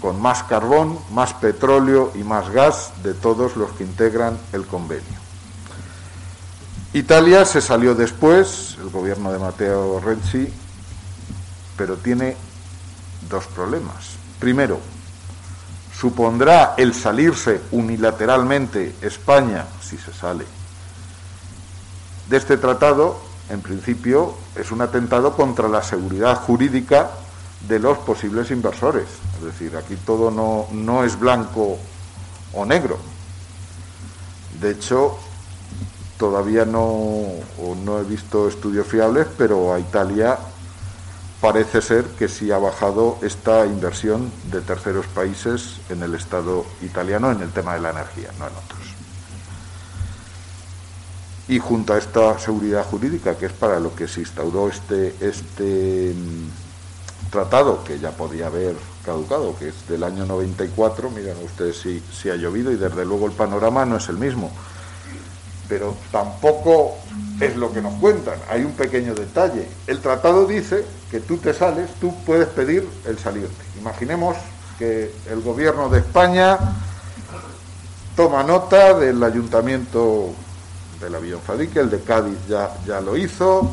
[0.00, 5.20] con más carbón, más petróleo y más gas de todos los que integran el convenio.
[6.92, 10.52] Italia se salió después, el gobierno de Matteo Renzi,
[11.80, 12.36] pero tiene
[13.30, 14.10] dos problemas.
[14.38, 14.78] Primero,
[15.98, 20.44] supondrá el salirse unilateralmente España, si se sale,
[22.28, 23.18] de este tratado,
[23.48, 27.12] en principio, es un atentado contra la seguridad jurídica
[27.66, 29.06] de los posibles inversores.
[29.38, 31.78] Es decir, aquí todo no, no es blanco
[32.52, 32.98] o negro.
[34.60, 35.16] De hecho,
[36.18, 37.24] todavía no,
[37.86, 40.38] no he visto estudios fiables, pero a Italia
[41.40, 47.30] parece ser que sí ha bajado esta inversión de terceros países en el Estado italiano
[47.32, 48.80] en el tema de la energía, no en otros.
[51.48, 56.14] Y junto a esta seguridad jurídica, que es para lo que se instauró este, este
[56.14, 62.02] mm, tratado, que ya podía haber caducado, que es del año 94, miren ustedes si,
[62.12, 64.50] si ha llovido y desde luego el panorama no es el mismo
[65.70, 66.96] pero tampoco
[67.38, 68.34] es lo que nos cuentan.
[68.50, 69.68] Hay un pequeño detalle.
[69.86, 73.64] El tratado dice que tú te sales, tú puedes pedir el salirte.
[73.80, 74.36] Imaginemos
[74.78, 76.58] que el gobierno de España
[78.16, 80.30] toma nota del ayuntamiento
[81.00, 83.70] del avión Fadique, el de Cádiz ya, ya lo hizo,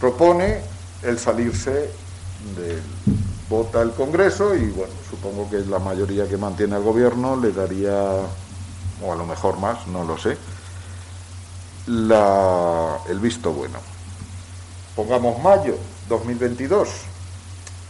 [0.00, 0.60] propone
[1.02, 1.90] el salirse
[2.56, 2.82] del
[3.48, 7.92] vota el Congreso y bueno, supongo que la mayoría que mantiene el gobierno le daría
[9.02, 10.36] o a lo mejor más, no lo sé,
[11.86, 13.78] la, el visto bueno.
[14.96, 15.76] Pongamos mayo
[16.08, 16.88] 2022.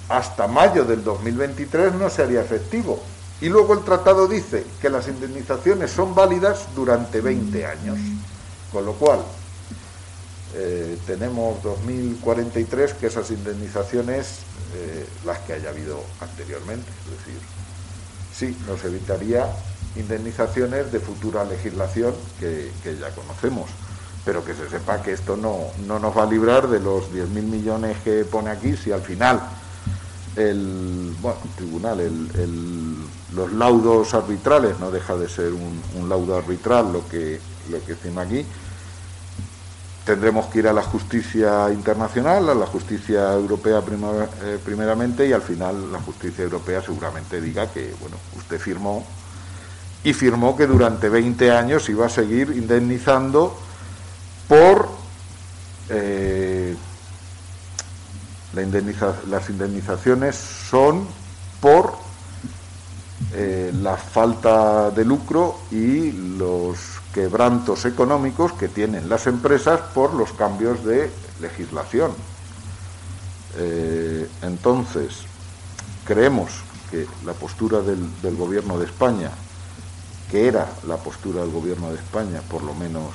[0.09, 3.01] Hasta mayo del 2023 no se haría efectivo.
[3.41, 7.99] Y luego el tratado dice que las indemnizaciones son válidas durante 20 años.
[8.73, 9.21] Con lo cual,
[10.55, 14.39] eh, tenemos 2043 que esas indemnizaciones,
[14.75, 17.41] eh, las que haya habido anteriormente, es decir,
[18.35, 19.47] sí, nos evitaría
[19.97, 23.69] indemnizaciones de futura legislación que, ya conocemos.
[24.27, 25.57] Pero que se sepa que esto no,
[25.87, 29.41] no nos va a librar de los 10.000 millones que pone aquí si al final
[30.37, 32.01] el, bueno, tribunal,
[33.35, 38.23] los laudos arbitrales, no deja de ser un, laudo arbitral lo que, lo que estima
[38.23, 38.45] aquí,
[40.05, 43.83] tendremos que ir a la justicia internacional, a la justicia europea
[44.45, 49.05] eh, primeramente y al final la justicia europea seguramente diga que, bueno, usted firmó
[50.05, 53.59] y firmó que durante 20 años iba a seguir indemnizando
[54.49, 54.89] por
[55.89, 56.77] eh,
[58.55, 61.07] las indemnizaciones son
[61.61, 61.95] por
[63.35, 66.79] eh, la falta de lucro y los
[67.13, 72.13] quebrantos económicos que tienen las empresas por los cambios de legislación.
[73.59, 75.19] Eh, entonces,
[76.07, 76.51] creemos
[76.91, 79.31] que la postura del, del Gobierno de España,
[80.31, 83.13] que era la postura del Gobierno de España, por lo menos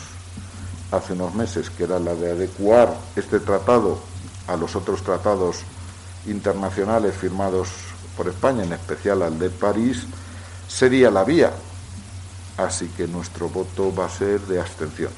[0.91, 3.99] hace unos meses, que era la de adecuar este tratado
[4.47, 5.57] a los otros tratados
[6.27, 7.69] internacionales firmados
[8.15, 10.05] por España, en especial al de París,
[10.67, 11.51] sería la vía.
[12.57, 15.11] Así que nuestro voto va a ser de abstención.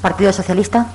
[0.00, 0.86] Partido Socialista.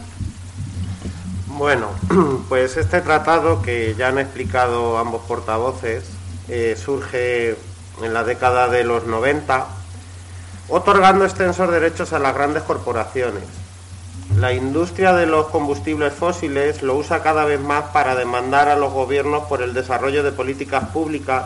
[1.47, 1.89] Bueno,
[2.49, 6.03] pues este tratado que ya han explicado ambos portavoces
[6.47, 7.57] eh, surge
[8.01, 9.67] en la década de los 90,
[10.69, 13.43] otorgando extensos derechos a las grandes corporaciones.
[14.37, 18.91] La industria de los combustibles fósiles lo usa cada vez más para demandar a los
[18.91, 21.45] gobiernos por el desarrollo de políticas públicas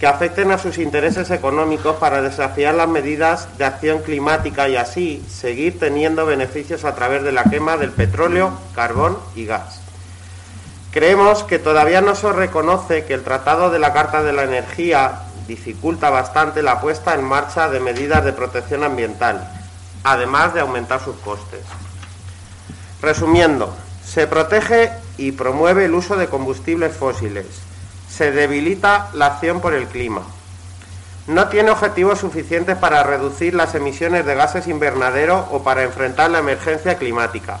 [0.00, 5.22] que afecten a sus intereses económicos para desafiar las medidas de acción climática y así
[5.28, 9.82] seguir teniendo beneficios a través de la quema del petróleo, carbón y gas.
[10.90, 15.20] Creemos que todavía no se reconoce que el Tratado de la Carta de la Energía
[15.46, 19.48] dificulta bastante la puesta en marcha de medidas de protección ambiental
[20.04, 21.60] además de aumentar sus costes.
[23.02, 23.74] Resumiendo,
[24.04, 27.46] se protege y promueve el uso de combustibles fósiles,
[28.08, 30.22] se debilita la acción por el clima,
[31.26, 36.38] no tiene objetivos suficientes para reducir las emisiones de gases invernadero o para enfrentar la
[36.38, 37.60] emergencia climática.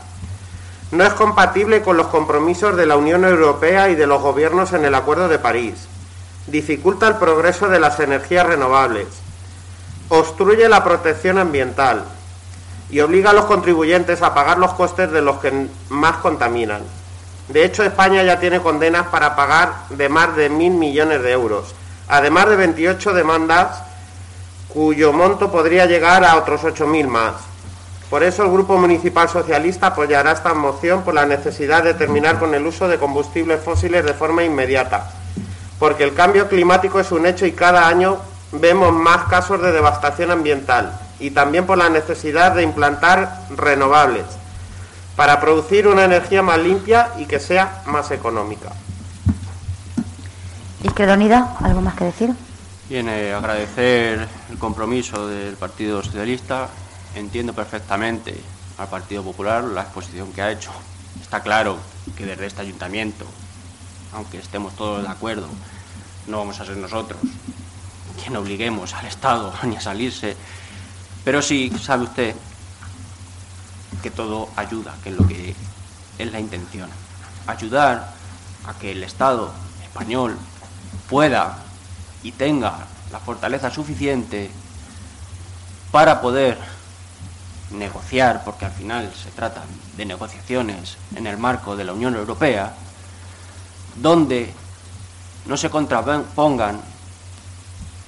[0.90, 4.84] No es compatible con los compromisos de la Unión Europea y de los gobiernos en
[4.84, 5.86] el Acuerdo de París.
[6.50, 9.06] Dificulta el progreso de las energías renovables.
[10.08, 12.04] Obstruye la protección ambiental
[12.90, 16.82] y obliga a los contribuyentes a pagar los costes de los que más contaminan.
[17.48, 21.72] De hecho, España ya tiene condenas para pagar de más de mil millones de euros,
[22.08, 23.82] además de 28 demandas
[24.68, 27.34] cuyo monto podría llegar a otros 8.000 más.
[28.08, 32.54] Por eso el Grupo Municipal Socialista apoyará esta moción por la necesidad de terminar con
[32.56, 35.12] el uso de combustibles fósiles de forma inmediata,
[35.80, 38.18] porque el cambio climático es un hecho y cada año
[38.52, 44.26] vemos más casos de devastación ambiental y también por la necesidad de implantar renovables
[45.16, 48.70] para producir una energía más limpia y que sea más económica.
[50.82, 52.30] Izquierda Unida, ¿algo más que decir?
[52.88, 56.68] Bien, eh, agradecer el compromiso del Partido Socialista.
[57.14, 58.38] Entiendo perfectamente
[58.78, 60.70] al Partido Popular la exposición que ha hecho.
[61.20, 61.78] Está claro
[62.16, 63.24] que desde este ayuntamiento,
[64.12, 65.48] aunque estemos todos de acuerdo,
[66.26, 67.20] no vamos a ser nosotros
[68.22, 70.36] quien obliguemos al Estado ni a salirse
[71.24, 72.34] pero sí, sabe usted
[74.02, 75.54] que todo ayuda, que lo que
[76.18, 76.88] es la intención.
[77.46, 78.12] Ayudar
[78.66, 79.52] a que el Estado
[79.82, 80.36] español
[81.08, 81.58] pueda
[82.22, 84.50] y tenga la fortaleza suficiente
[85.90, 86.56] para poder
[87.72, 89.62] negociar, porque al final se trata
[89.96, 92.72] de negociaciones en el marco de la Unión Europea,
[93.96, 94.52] donde
[95.46, 96.80] no se contrapongan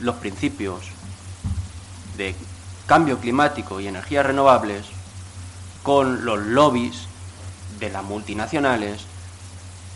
[0.00, 0.82] los principios
[2.16, 2.34] de
[2.86, 4.86] cambio climático y energías renovables
[5.82, 7.06] con los lobbies
[7.78, 9.02] de las multinacionales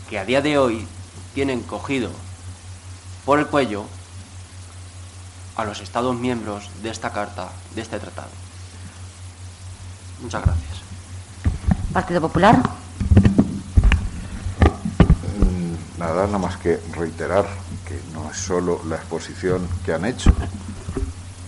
[0.09, 0.87] que a día de hoy
[1.33, 2.09] tienen cogido
[3.25, 3.85] por el cuello
[5.55, 8.29] a los Estados miembros de esta carta, de este tratado.
[10.21, 10.81] Muchas gracias.
[11.93, 12.61] Partido Popular.
[15.97, 17.45] Nada, nada más que reiterar
[17.87, 20.31] que no es solo la exposición que han hecho,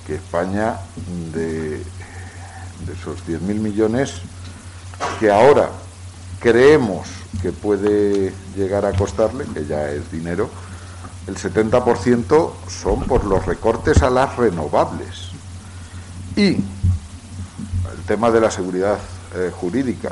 [0.08, 0.78] que España
[1.32, 4.22] de, de esos 10.000 millones
[5.20, 5.70] que ahora
[6.40, 7.08] creemos
[7.42, 10.50] que puede llegar a costarle, que ya es dinero,
[11.28, 15.30] el 70% son por los recortes a las renovables.
[16.36, 18.98] Y el tema de la seguridad
[19.36, 20.12] eh, jurídica.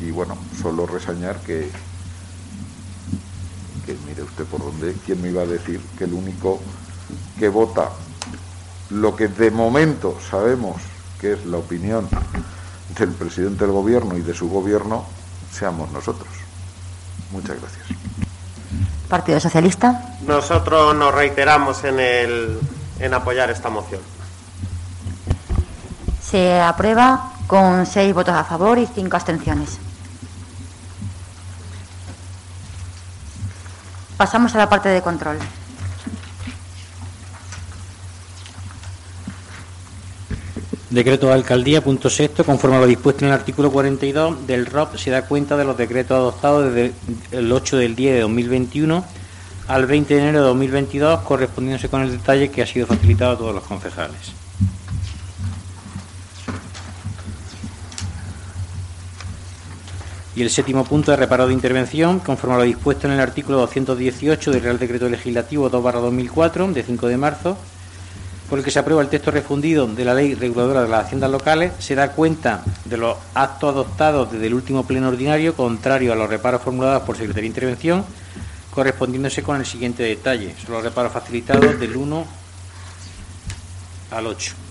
[0.00, 1.70] Y bueno, solo resañar que,
[3.90, 6.60] que mire usted por dónde, ¿quién me iba a decir que el único
[7.38, 7.90] que vota
[8.90, 10.76] lo que de momento sabemos
[11.20, 12.08] que es la opinión
[12.98, 15.04] del presidente del gobierno y de su gobierno,
[15.52, 16.28] seamos nosotros.
[17.30, 17.86] Muchas gracias.
[19.08, 20.16] Partido Socialista.
[20.26, 22.58] Nosotros nos reiteramos en, el,
[22.98, 24.00] en apoyar esta moción.
[26.22, 29.78] Se aprueba con seis votos a favor y cinco abstenciones.
[34.20, 35.38] Pasamos a la parte de control.
[40.90, 44.96] Decreto de alcaldía, punto sexto, conforme a lo dispuesto en el artículo 42 del ROP,
[44.96, 46.92] se da cuenta de los decretos adoptados desde
[47.30, 49.02] el 8 del 10 de 2021
[49.68, 53.38] al 20 de enero de 2022, correspondiéndose con el detalle que ha sido facilitado a
[53.38, 54.34] todos los concejales.
[60.40, 63.58] Y el séptimo punto de reparo de intervención, conforme a lo dispuesto en el artículo
[63.58, 67.58] 218 del Real Decreto Legislativo 2-2004, de 5 de marzo,
[68.48, 71.30] por el que se aprueba el texto refundido de la Ley Reguladora de las Haciendas
[71.30, 76.16] Locales, se da cuenta de los actos adoptados desde el último pleno ordinario, contrario a
[76.16, 78.04] los reparos formulados por Secretaría de Intervención,
[78.70, 80.54] correspondiéndose con el siguiente detalle.
[80.64, 82.26] Son los reparos facilitados del 1
[84.12, 84.69] al 8.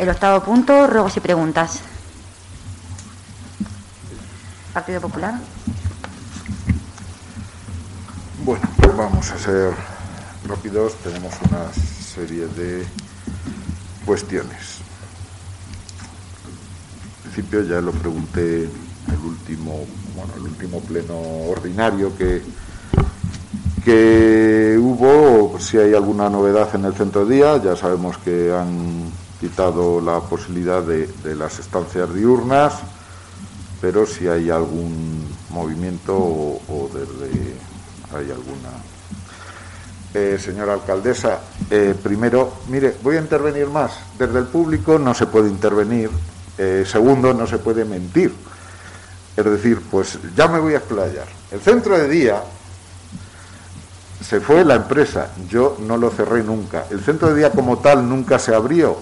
[0.00, 1.80] El octavo punto, ruegos y preguntas.
[4.72, 5.34] Partido Popular.
[8.42, 9.74] Bueno, pues vamos a ser
[10.48, 10.94] rápidos.
[11.04, 12.86] Tenemos una serie de
[14.06, 14.78] cuestiones.
[17.16, 19.84] En principio ya lo pregunté el último,
[20.16, 21.20] bueno, el último pleno
[21.50, 22.42] ordinario que,
[23.84, 30.00] que hubo, si hay alguna novedad en el centro día, ya sabemos que han quitado
[30.00, 32.74] la posibilidad de, las estancias diurnas,
[33.80, 37.54] pero si hay algún movimiento o, o desde
[38.14, 38.70] hay alguna.
[40.12, 41.38] Eh, señora alcaldesa,
[41.70, 43.92] eh, primero, mire, voy a intervenir más.
[44.18, 46.10] Desde el público no se puede intervenir.
[46.58, 48.34] Eh, segundo, no se puede mentir.
[49.36, 51.26] Es decir, pues ya me voy a explayar.
[51.52, 52.42] El centro de día
[54.20, 56.86] se fue la empresa, yo no lo cerré nunca.
[56.90, 58.96] El centro de día como tal nunca se abrió.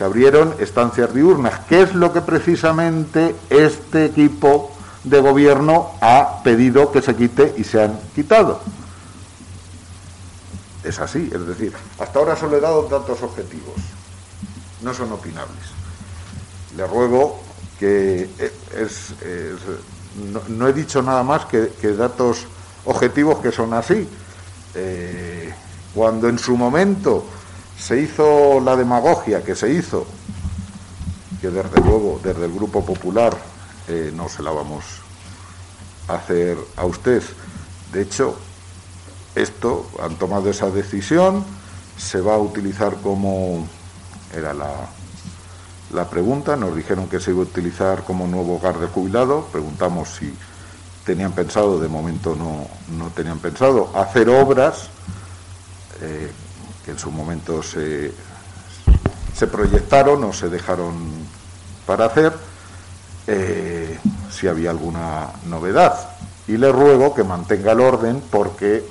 [0.00, 4.72] Se abrieron estancias diurnas, que es lo que precisamente este equipo
[5.04, 8.62] de gobierno ha pedido que se quite y se han quitado.
[10.82, 13.74] Es así, es decir, hasta ahora solo he dado datos objetivos,
[14.80, 15.66] no son opinables.
[16.78, 17.38] Le ruego
[17.78, 19.60] que es, es,
[20.48, 22.46] no, he dicho nada más que, que, datos
[22.86, 24.08] objetivos que son así.
[24.74, 25.52] Eh,
[25.94, 27.26] cuando en su momento
[27.80, 30.06] se hizo la demagogia que se hizo,
[31.40, 33.36] que desde luego desde el Grupo Popular
[33.88, 34.84] eh, no se la vamos
[36.06, 37.22] a hacer a usted.
[37.92, 38.36] De hecho,
[39.34, 41.44] esto, han tomado esa decisión,
[41.96, 43.66] se va a utilizar como,
[44.36, 44.70] era la,
[45.92, 50.10] la pregunta, nos dijeron que se iba a utilizar como nuevo hogar de jubilado, preguntamos
[50.10, 50.32] si
[51.06, 52.66] tenían pensado, de momento no,
[52.96, 54.90] no tenían pensado, hacer obras
[56.02, 56.30] eh,
[56.90, 58.12] en su momento se,
[59.34, 60.94] se proyectaron o se dejaron
[61.86, 62.32] para hacer,
[63.26, 63.98] eh,
[64.30, 65.98] si había alguna novedad.
[66.46, 68.84] Y le ruego que mantenga el orden porque,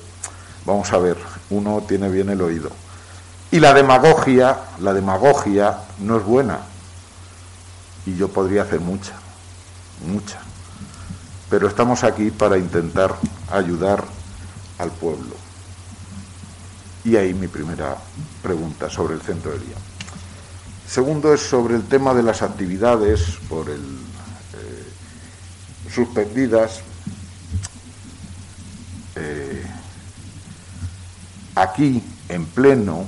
[0.66, 1.18] vamos a ver,
[1.50, 2.72] uno tiene bien el oído.
[3.52, 6.60] Y la demagogia, la demagogia no es buena.
[8.06, 9.14] Y yo podría hacer mucha,
[10.06, 10.40] mucha.
[11.50, 13.16] Pero estamos aquí para intentar
[13.52, 14.04] ayudar
[14.78, 15.39] al pueblo.
[17.10, 17.98] Y ahí mi primera
[18.44, 19.78] pregunta sobre el centro de día.
[20.88, 23.82] Segundo es sobre el tema de las actividades por el
[25.94, 26.82] suspendidas
[29.16, 29.66] eh,
[31.56, 33.06] aquí en pleno,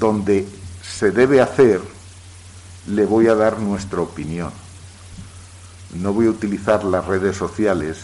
[0.00, 0.48] donde
[0.82, 1.80] se debe hacer,
[2.88, 4.50] le voy a dar nuestra opinión.
[5.94, 7.98] No voy a utilizar las redes sociales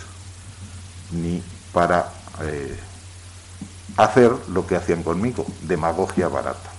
[1.11, 1.43] ni
[1.73, 2.13] para
[2.43, 2.79] eh,
[3.99, 6.71] hacer lo que hacían conmigo, demagogia barata.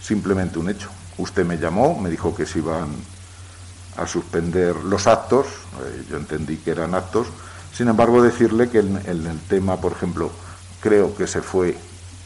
[0.00, 0.90] Simplemente un hecho.
[1.18, 2.88] Usted me llamó, me dijo que se iban
[3.96, 7.28] a suspender los actos, eh, yo entendí que eran actos,
[7.72, 10.30] sin embargo decirle que en, en, el tema, por ejemplo,
[10.80, 11.76] creo que se fue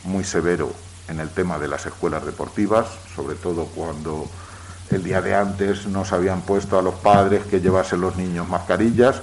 [0.03, 0.73] muy severo
[1.07, 4.29] en el tema de las escuelas deportivas, sobre todo cuando
[4.91, 9.23] el día de antes nos habían puesto a los padres que llevasen los niños mascarillas.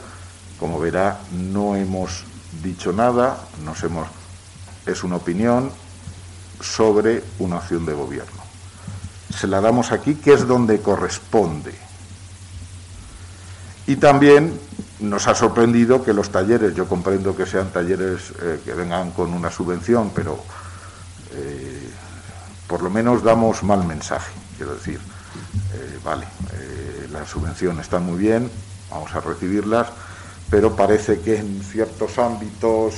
[0.58, 2.24] Como verá, no hemos
[2.64, 4.08] dicho nada, nos hemos
[4.88, 5.72] es una opinión
[6.62, 8.42] sobre una acción de gobierno.
[9.38, 11.88] Se la damos aquí, que es donde corresponde
[13.88, 14.60] y también
[15.00, 19.34] nos ha sorprendido que los talleres, yo comprendo que sean talleres eh, que vengan con
[19.34, 20.38] una subvención, pero
[21.32, 21.90] eh,
[22.68, 24.34] por lo menos damos mal mensaje.
[24.58, 25.00] Quiero decir,
[25.74, 26.28] eh, vale,
[27.12, 28.52] las subvenciones están muy bien,
[28.92, 29.88] vamos a recibirlas,
[30.50, 32.96] pero parece que en ciertos ámbitos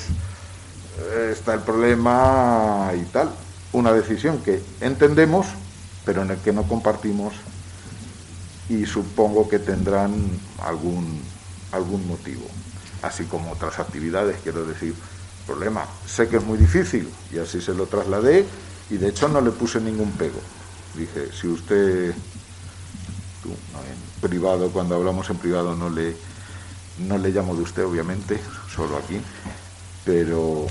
[1.32, 3.32] está el problema y tal.
[3.72, 5.48] Una decisión que entendemos,
[6.06, 7.34] pero en el que no compartimos
[8.70, 10.14] y supongo que tendrán
[10.64, 11.22] algún,
[11.72, 12.46] algún motivo,
[13.02, 14.94] así como otras actividades, quiero decir,
[15.46, 15.86] problema.
[16.06, 18.46] Sé que es muy difícil y así se lo trasladé
[18.90, 20.40] y de hecho no le puse ningún pego.
[20.96, 22.14] Dije, si usted,
[23.42, 26.16] tú, en privado, cuando hablamos en privado no le,
[27.00, 28.40] no le llamo de usted, obviamente,
[28.74, 29.20] solo aquí,
[30.06, 30.68] pero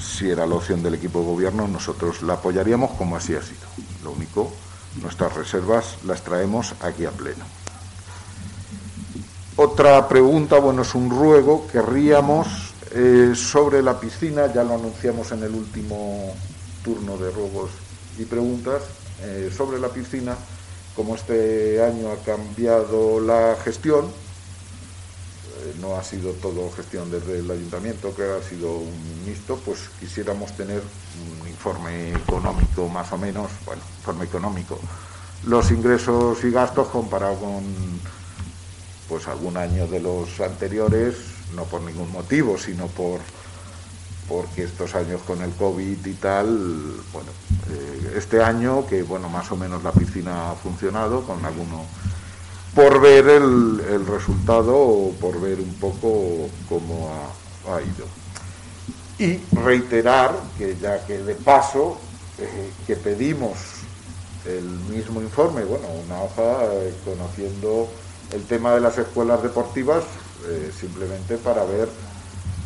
[0.00, 3.66] si era la opción del equipo de gobierno, nosotros la apoyaríamos como así ha sido.
[4.04, 4.52] Lo único,
[5.02, 7.44] nuestras reservas las traemos aquí a pleno.
[9.56, 15.42] Otra pregunta, bueno, es un ruego, querríamos eh, sobre la piscina, ya lo anunciamos en
[15.42, 16.34] el último
[16.84, 17.70] turno de ruegos
[18.18, 18.82] y preguntas,
[19.22, 20.36] eh, sobre la piscina,
[20.94, 24.10] como este año ha cambiado la gestión,
[25.80, 30.56] no ha sido todo gestión desde el ayuntamiento, que ha sido un mixto, pues quisiéramos
[30.56, 30.82] tener
[31.40, 34.78] un informe económico más o menos, bueno, informe económico,
[35.46, 37.64] los ingresos y gastos comparado con
[39.08, 41.14] pues algún año de los anteriores,
[41.54, 43.20] no por ningún motivo, sino por
[44.28, 46.46] porque estos años con el COVID y tal,
[47.12, 47.30] bueno,
[47.70, 51.84] eh, este año que bueno, más o menos la piscina ha funcionado con alguno
[52.76, 57.10] por ver el, el resultado o por ver un poco cómo
[57.66, 58.06] ha, ido.
[59.18, 61.96] Y reiterar que ya que de paso
[62.38, 63.56] eh, que pedimos
[64.44, 64.62] el
[64.94, 67.88] mismo informe, bueno, una hoja eh, conociendo
[68.32, 70.04] el tema de las escuelas deportivas,
[70.78, 71.88] simplemente para ver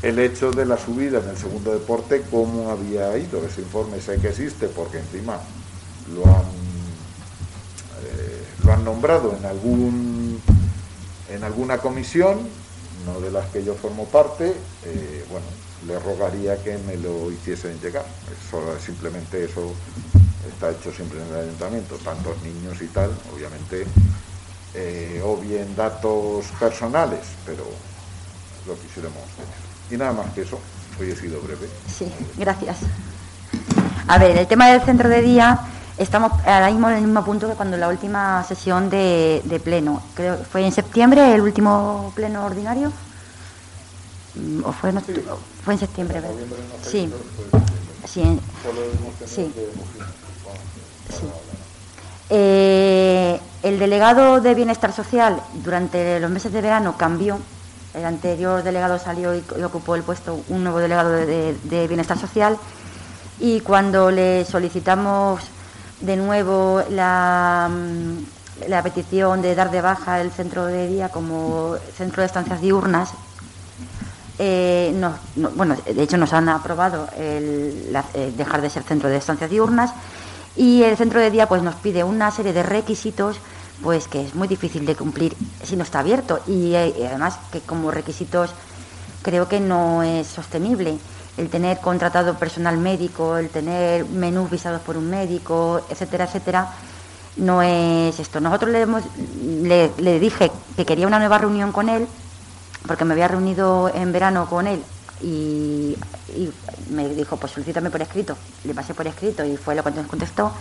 [0.03, 3.45] el hecho de la subida en el segundo deporte, cómo había ido.
[3.45, 6.60] Ese informe sé que existe porque encima eh, lo han
[8.91, 10.41] nombrado en, algún,
[11.29, 12.39] en alguna comisión,
[13.07, 14.55] no de las que yo formo parte.
[14.85, 15.47] Eh, bueno,
[15.87, 18.05] le rogaría que me lo hiciesen llegar.
[18.27, 19.73] Eso, simplemente eso
[20.53, 23.87] está hecho siempre en el ayuntamiento, tantos niños y tal, obviamente,
[24.75, 27.65] eh, o bien datos personales, pero
[28.67, 29.61] lo quisiéramos tener.
[29.91, 30.59] Y nada más que eso.
[30.99, 31.67] Hoy he sido breve.
[31.87, 32.79] Sí, gracias.
[34.07, 35.61] A ver, el tema del centro de día,
[36.03, 40.03] estamos ahora mismo en el mismo punto que cuando la última sesión de, pleno.
[40.15, 42.93] Creo que fue en septiembre el último pleno ordinario.
[44.35, 45.01] Mm, ¿O fue en,
[45.65, 46.23] fue en septiembre?
[46.83, 47.13] sí.
[48.07, 48.41] Sí.
[49.27, 49.53] sí.
[52.31, 57.39] Eh, el delegado de Bienestar Social durante los meses de verano cambió
[57.95, 62.57] el anterior delegado salió y, ocupó el puesto un nuevo delegado de, Bienestar Social
[63.39, 65.41] y cuando le solicitamos
[66.01, 71.77] de nuevo la, mm, la, petición de dar de baja el centro de día como
[71.97, 73.11] centro de estancias diurnas,
[74.43, 74.99] eh,
[75.55, 79.93] bueno, de hecho nos han aprobado el, eh, dejar de ser centro de estancias diurnas
[80.57, 83.37] y el centro de día pues nos pide una serie de requisitos
[83.83, 87.61] pues que es muy difícil de cumplir si no está abierto y, eh, además que
[87.61, 88.51] como requisitos
[89.21, 90.99] creo que no es sostenible
[91.37, 96.69] el tener contratado personal médico, el tener menús visados por un médico, etcétera, etcétera,
[97.37, 98.41] no es esto.
[98.41, 99.03] Nosotros le, hemos,
[99.43, 102.07] le, dije que quería una nueva reunión con él,
[102.87, 104.83] porque me había reunido en verano con él
[105.23, 105.97] y,
[106.35, 106.53] y
[106.91, 108.37] me dijo, pues solicítame por escrito.
[108.65, 110.53] Le pasé por escrito y fue lo que nos contestó.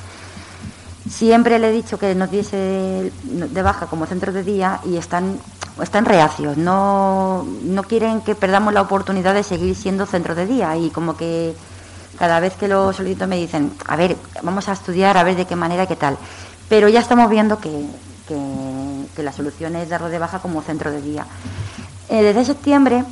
[1.10, 5.40] Siempre le he dicho que nos diese de baja como centro de día y están,
[5.82, 10.76] están reacios, no, no quieren que perdamos la oportunidad de seguir siendo centro de día
[10.78, 11.56] y como que
[12.18, 15.46] cada vez que lo solicito me dicen, a ver, vamos a estudiar, a ver de
[15.46, 16.18] qué manera qué tal.
[16.68, 17.86] Pero ya estamos viendo que,
[18.28, 21.26] que, la solución es darlo de baja como centro de día.
[22.10, 23.04] Eh, desde septiembre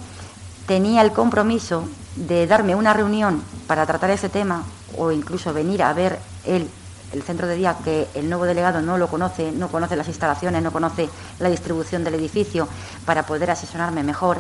[0.68, 1.84] tenía el compromiso
[2.16, 4.64] de darme una reunión para tratar ese tema
[4.98, 6.70] o incluso venir a ver él
[7.14, 10.62] el centro de día que el nuevo delegado no lo conoce, no conoce las instalaciones,
[10.62, 12.68] no conoce la distribución del edificio
[13.06, 14.40] para poder asesorarme mejor.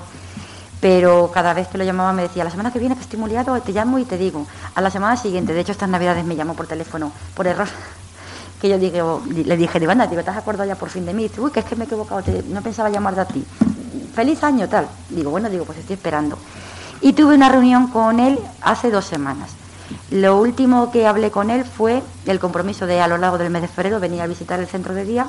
[0.79, 3.31] Pero cada vez que lo llamaba me decía, la semana que viene que estoy muy
[3.61, 4.45] te llamo y te digo.
[4.75, 7.67] A la semana siguiente, de hecho estas navidades me llamó por teléfono, por error,
[8.61, 9.01] que yo dije,
[9.45, 11.23] le dije, digo, anda, digo, ¿te has acordado ya por fin de mí?
[11.23, 13.43] Dice, uy, que es que me he equivocado, no pensaba llamarte a ti.
[14.13, 14.87] Feliz año, tal.
[15.09, 16.37] Digo, bueno, digo, pues estoy esperando.
[17.01, 19.51] Y tuve una reunión con él hace dos semanas
[20.11, 23.61] lo último que hablé con él fue el compromiso de a lo largo del mes
[23.61, 25.27] de febrero venir a visitar el centro de día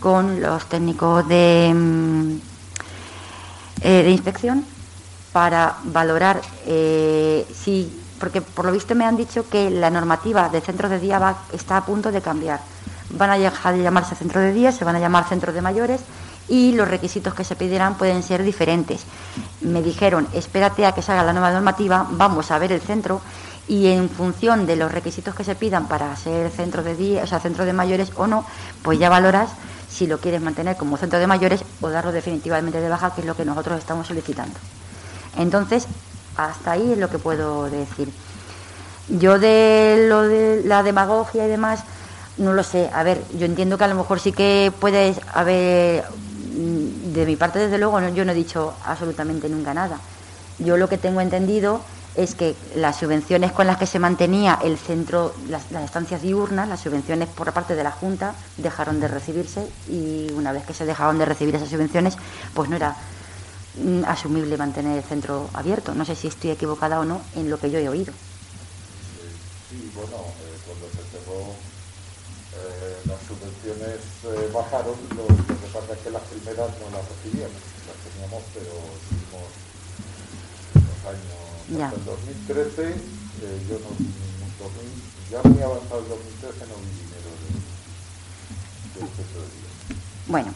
[0.00, 2.32] con los técnicos de, mm,
[3.82, 4.64] eh, de inspección
[5.32, 10.60] para valorar eh, si, porque por lo visto me han dicho que la normativa de
[10.60, 12.60] centro de día está a punto de cambiar.
[13.10, 16.00] Van a dejar de llamarse centro de día, se van a llamar centro de mayores
[16.48, 19.04] y los requisitos que se pedirán pueden ser diferentes.
[19.60, 23.20] Me dijeron, espérate a que salga la nueva normativa, vamos a ver el centro
[23.68, 27.26] y en función de los requisitos que se pidan para ser centro de día, o
[27.26, 28.46] sea, centro de mayores o no,
[28.82, 29.50] pues ya valoras
[29.88, 33.26] si lo quieres mantener como centro de mayores o darlo definitivamente de baja, que es
[33.26, 34.58] lo que nosotros estamos solicitando.
[35.36, 35.86] Entonces,
[36.36, 38.12] Hasta ahí es lo que puedo decir.
[39.08, 41.80] Yo de lo de la demagogia y demás,
[42.36, 42.90] no lo sé.
[42.92, 46.04] A ver, yo entiendo que a lo mejor sí que puede haber,
[46.56, 49.98] mm, de mi parte desde luego, yo no he dicho absolutamente nunca nada.
[50.58, 51.80] Yo lo que tengo entendido
[52.16, 56.80] es que las subvenciones con las que se mantenía el centro, las, estancias diurnas, las
[56.80, 61.18] subvenciones por parte de la Junta dejaron de recibirse y una vez que se dejaron
[61.18, 62.16] de recibir esas subvenciones,
[62.54, 62.96] pues no era
[63.76, 65.94] mm, asumible mantener el centro abierto.
[65.94, 68.14] No sé si estoy equivocada o no en lo que yo he oído.
[69.68, 71.52] Sí, bueno, eh, cuando se cerró
[72.56, 77.60] eh, las subvenciones eh, bajaron, lo, que pasa es que las primeras no las recibíamos,
[77.84, 78.72] las teníamos, pero
[79.04, 79.66] hicimos
[81.06, 81.92] años ya.
[81.94, 82.94] En 2013, eh,
[83.68, 84.16] yo no
[85.30, 87.30] ya muy avanzado el 2013 no vi dinero
[88.94, 89.06] de, de
[90.28, 90.54] Bueno,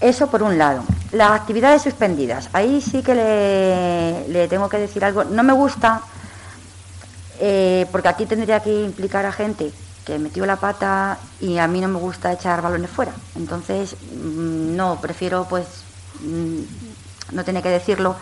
[0.00, 0.84] eso por un lado.
[1.12, 2.48] Las actividades suspendidas.
[2.52, 5.24] Ahí sí que le, le tengo que decir algo.
[5.24, 6.02] No me gusta,
[7.40, 9.72] eh, porque aquí tendría que implicar a gente
[10.04, 13.12] que metió la pata y a mí no me gusta echar balones fuera.
[13.34, 15.66] Entonces, mm, no, prefiero pues
[16.20, 18.14] mm, no tener que decirlo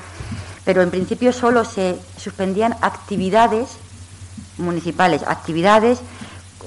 [0.65, 3.69] pero en principio solo se suspendían actividades
[4.59, 6.01] municipales, actividades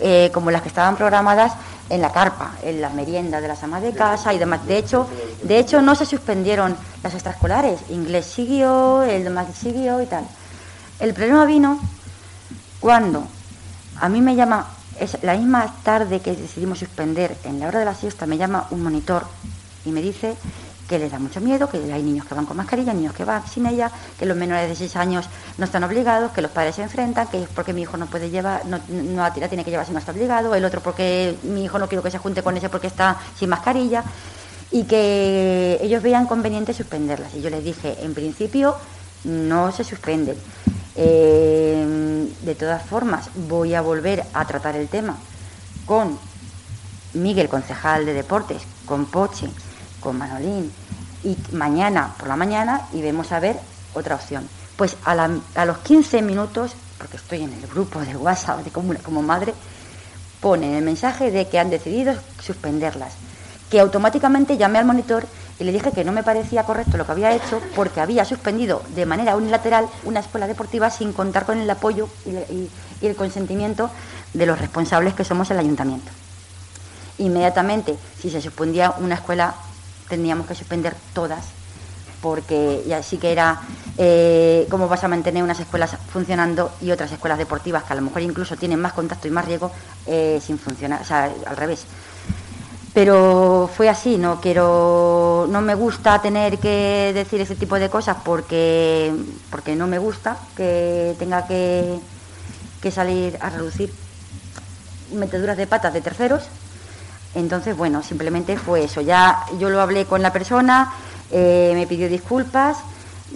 [0.02, 1.54] eh, como las que estaban programadas
[1.90, 4.66] en la carpa, en las meriendas de las amas de casa y demás.
[4.66, 5.08] De hecho,
[5.44, 7.80] de hecho no se suspendieron las extraescolares.
[7.90, 10.26] Inglés siguió, el demás siguió y tal.
[11.00, 11.80] El problema vino
[12.80, 13.28] cuando
[14.00, 14.68] a mí me llama,
[15.00, 18.68] es la misma tarde que decidimos suspender, en la hora de la siesta, me llama
[18.72, 19.26] un monitor
[19.86, 20.36] y me dice
[20.88, 23.46] que les da mucho miedo, que hay niños que van con mascarilla, niños que van
[23.48, 25.26] sin ella, que los menores de 6 años
[25.58, 28.30] no están obligados, que los padres se enfrentan, que es porque mi hijo no puede
[28.30, 31.66] llevar, no, no la tiene que llevar si no está obligado, el otro porque mi
[31.66, 34.04] hijo no quiero que se junte con ese porque está sin mascarilla,
[34.72, 37.34] y que ellos vean conveniente suspenderlas.
[37.36, 38.76] Y yo les dije, en principio
[39.24, 40.36] no se suspenden.
[40.98, 45.16] Eh, de todas formas, voy a volver a tratar el tema
[45.86, 46.18] con
[47.14, 49.48] Miguel, concejal de deportes, con Poche,
[50.06, 50.72] con Manolín
[51.24, 53.58] y mañana por la mañana y vemos a ver
[53.96, 54.48] otra opción.
[54.76, 55.16] Pues a,
[55.66, 59.56] los 15 minutos, porque estoy en el grupo de WhatsApp de como, como madre,
[60.42, 63.14] ponen el mensaje de que han decidido suspenderlas.
[63.72, 65.26] Que automáticamente llamé al monitor
[65.58, 68.84] y le dije que no me parecía correcto lo que había hecho porque había suspendido
[68.94, 72.30] de manera unilateral una escuela deportiva sin contar con el apoyo y,
[73.02, 73.90] y el consentimiento
[74.36, 76.12] de los responsables que somos el ayuntamiento.
[77.18, 79.56] Inmediatamente, si se suspendía una escuela
[80.08, 81.46] tendríamos que suspender todas,
[82.22, 83.62] porque ya sí que era
[83.98, 88.02] eh, cómo vas a mantener unas escuelas funcionando y otras escuelas deportivas que a lo
[88.02, 89.72] mejor incluso tienen más contacto y más riesgo
[90.08, 91.86] eh, sin funcionar, o sea, al revés.
[92.94, 98.18] Pero fue así, no quiero, no me gusta tener que decir ese tipo de cosas
[98.24, 99.14] porque,
[99.52, 102.00] porque no me gusta que tenga que,
[102.82, 103.94] que salir a reducir
[105.14, 106.44] meteduras de patas de terceros
[107.36, 109.02] entonces, bueno, simplemente fue eso.
[109.02, 110.94] Ya yo lo hablé con la persona,
[111.32, 112.78] eh, me pidió disculpas,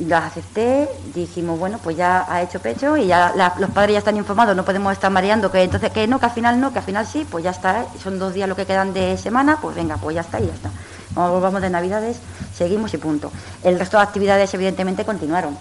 [0.07, 4.17] las acepté, dijimos, bueno, pues ya ha hecho pecho y ya los padres ya están
[4.17, 6.85] informados, no podemos estar mareando, que entonces que no, que al final no, que al
[6.85, 9.97] final sí, pues ya está, son dos días lo que quedan de semana, pues venga,
[9.97, 10.69] pues ya está y ya está.
[11.13, 12.19] Como volvamos de Navidades,
[12.55, 13.31] seguimos y punto.
[13.63, 15.57] El resto de actividades evidentemente continuaron.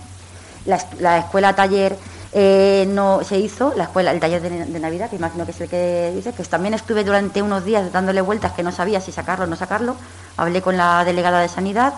[1.00, 1.96] La escuela taller
[2.32, 5.68] eh, no se hizo la escuela, el taller de, Navidad, que imagino que es el
[5.68, 9.44] que dice, que también estuve durante unos días dándole vueltas que no sabía si sacarlo
[9.44, 9.96] o no sacarlo.
[10.36, 11.94] Hablé con la delegada de Sanidad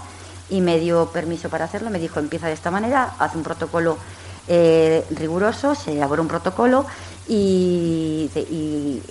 [0.49, 1.91] y me dio permiso para hacerlo.
[1.91, 3.99] Me dijo, empieza de esta manera, hace un protocolo
[4.47, 6.87] eh, riguroso, se elaboró un protocolo
[7.27, 8.31] y,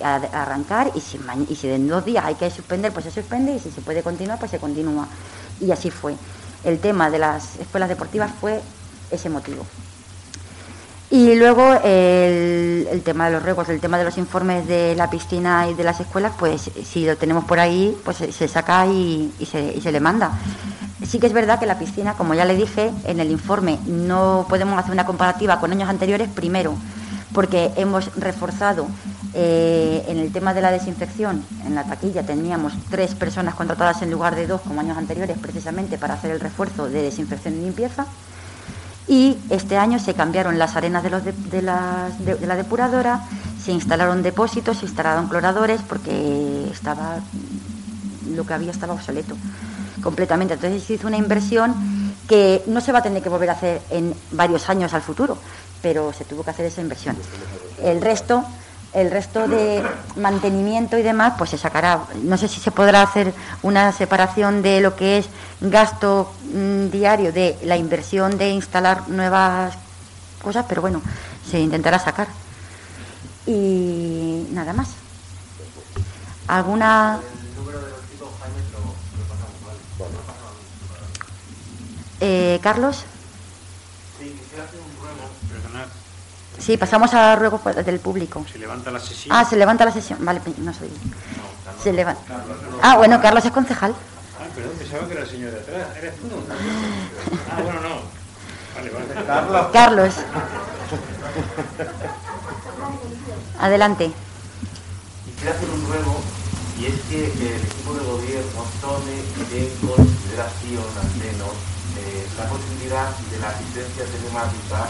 [0.02, 0.92] arrancar.
[0.96, 3.72] Y si, y si en dos días hay que suspender, pues se suspende y si
[3.72, 5.08] se puede continuar, pues se continúa.
[5.60, 6.16] Y así fue.
[6.64, 8.62] El tema de las escuelas deportivas fue
[9.12, 9.66] ese motivo.
[11.12, 15.68] Y luego el, tema de los riesgos, el tema de los informes de la piscina
[15.68, 19.74] y de las escuelas, pues si lo tenemos por ahí, pues se saca y, se,
[19.76, 20.32] y se le manda.
[21.03, 24.45] Sí que es verdad que la piscina, como ya le dije, en el informe no
[24.47, 26.76] podemos hacer una comparativa con años anteriores, primero,
[27.34, 28.86] porque hemos reforzado
[29.34, 34.12] eh, en el tema de la desinfección, en la taquilla teníamos tres personas contratadas en
[34.12, 38.05] lugar de dos como años anteriores, precisamente para hacer el refuerzo de desinfección y limpieza
[39.10, 43.22] y este año se cambiaron las arenas de, los de, la depuradora,
[43.60, 47.18] se instalaron depósitos, se instalaron cloradores porque estaba
[48.36, 49.36] lo que había estaba obsoleto
[50.03, 50.53] completamente.
[50.53, 51.74] Entonces se hizo una inversión
[52.28, 55.39] que no se va a tener que volver a hacer en varios años al futuro,
[55.82, 57.18] pero se tuvo que hacer esa inversión.
[57.82, 58.45] El resto
[58.94, 59.84] el resto de
[60.16, 62.02] mantenimiento y demás, pues se sacará.
[62.24, 65.28] No sé si se podrá hacer una separación de lo que es
[65.62, 69.76] gasto mm, diario de la inversión de instalar nuevas
[70.42, 71.02] cosas, pero bueno,
[71.50, 72.28] se intentará sacar.
[73.46, 74.90] Y nada más.
[76.48, 77.20] ¿Alguna...?
[82.22, 83.06] Eh, Carlos.
[84.20, 84.36] Sí,
[86.78, 88.45] pasamos a ruegos del público.
[88.51, 89.36] Se levanta la sesión.
[89.36, 90.24] Ah, se levanta la sesión.
[90.24, 90.89] Vale, no soy.
[91.82, 92.22] Se levanta.
[92.82, 93.93] Ah, bueno, Carlos es concejal.
[94.39, 95.97] Ah, perdón, pensaba que era el señor de atrás.
[95.97, 96.28] ¿Eres tú?
[97.49, 98.20] Ah, bueno, no.
[98.76, 99.26] Vale, vale.
[99.26, 99.68] Carlos.
[99.74, 100.14] Carlos.
[103.60, 104.12] Adelante.
[105.26, 106.22] Quisiera hacer un ruego
[106.80, 109.20] y es que el equipo de gobierno tome
[109.51, 111.51] en consideración al menos
[111.99, 114.88] eh, la posibilidad de la asistencia telemática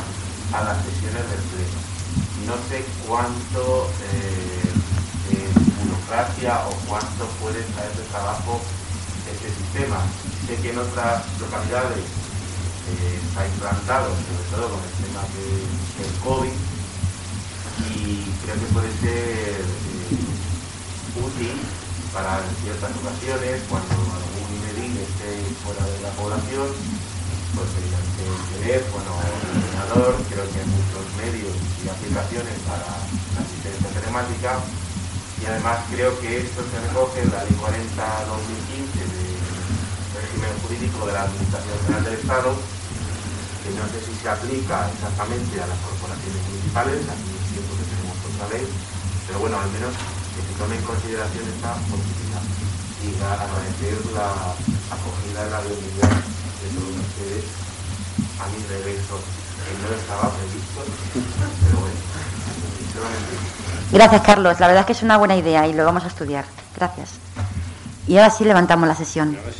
[0.52, 1.86] a las sesiones del Pleno.
[2.36, 4.84] No sé cuánto eh,
[5.24, 8.72] eh, burocracia o cuánto puede traer de trabajo
[9.26, 10.16] este sistema.
[10.48, 12.14] Sé que en otras localidades
[12.86, 16.60] eh, está implantado, sobre todo con el tema de- del COVID,
[17.78, 20.38] y creo que puede ser eh,
[21.16, 21.74] útil
[22.12, 26.86] para ciertas ocasiones, cuando algún email esté fuera de la población,
[27.60, 31.52] pues mediante el teléfono ordenador, creo que hay muchos medios
[31.84, 37.44] y aplicaciones para la asistencia telemática, y además creo que esto se recoge en la
[37.44, 44.14] Ley 40-2015 de régimen jurídico de la Administración General del Estado, que no sé si
[44.16, 48.64] se aplica exactamente a las corporaciones municipales, aquí es cierto que tenemos otra ley,
[49.28, 52.44] pero bueno, al menos que se tome en consideración esta posibilidad
[53.04, 54.56] y agradecer la
[54.96, 56.08] acogida y la bienvenida
[63.92, 64.60] Gracias, Carlos.
[64.60, 66.46] La verdad es que es una buena idea y lo vamos a estudiar.
[66.76, 67.10] Gracias.
[68.08, 69.38] Y ahora sí levantamos la sesión.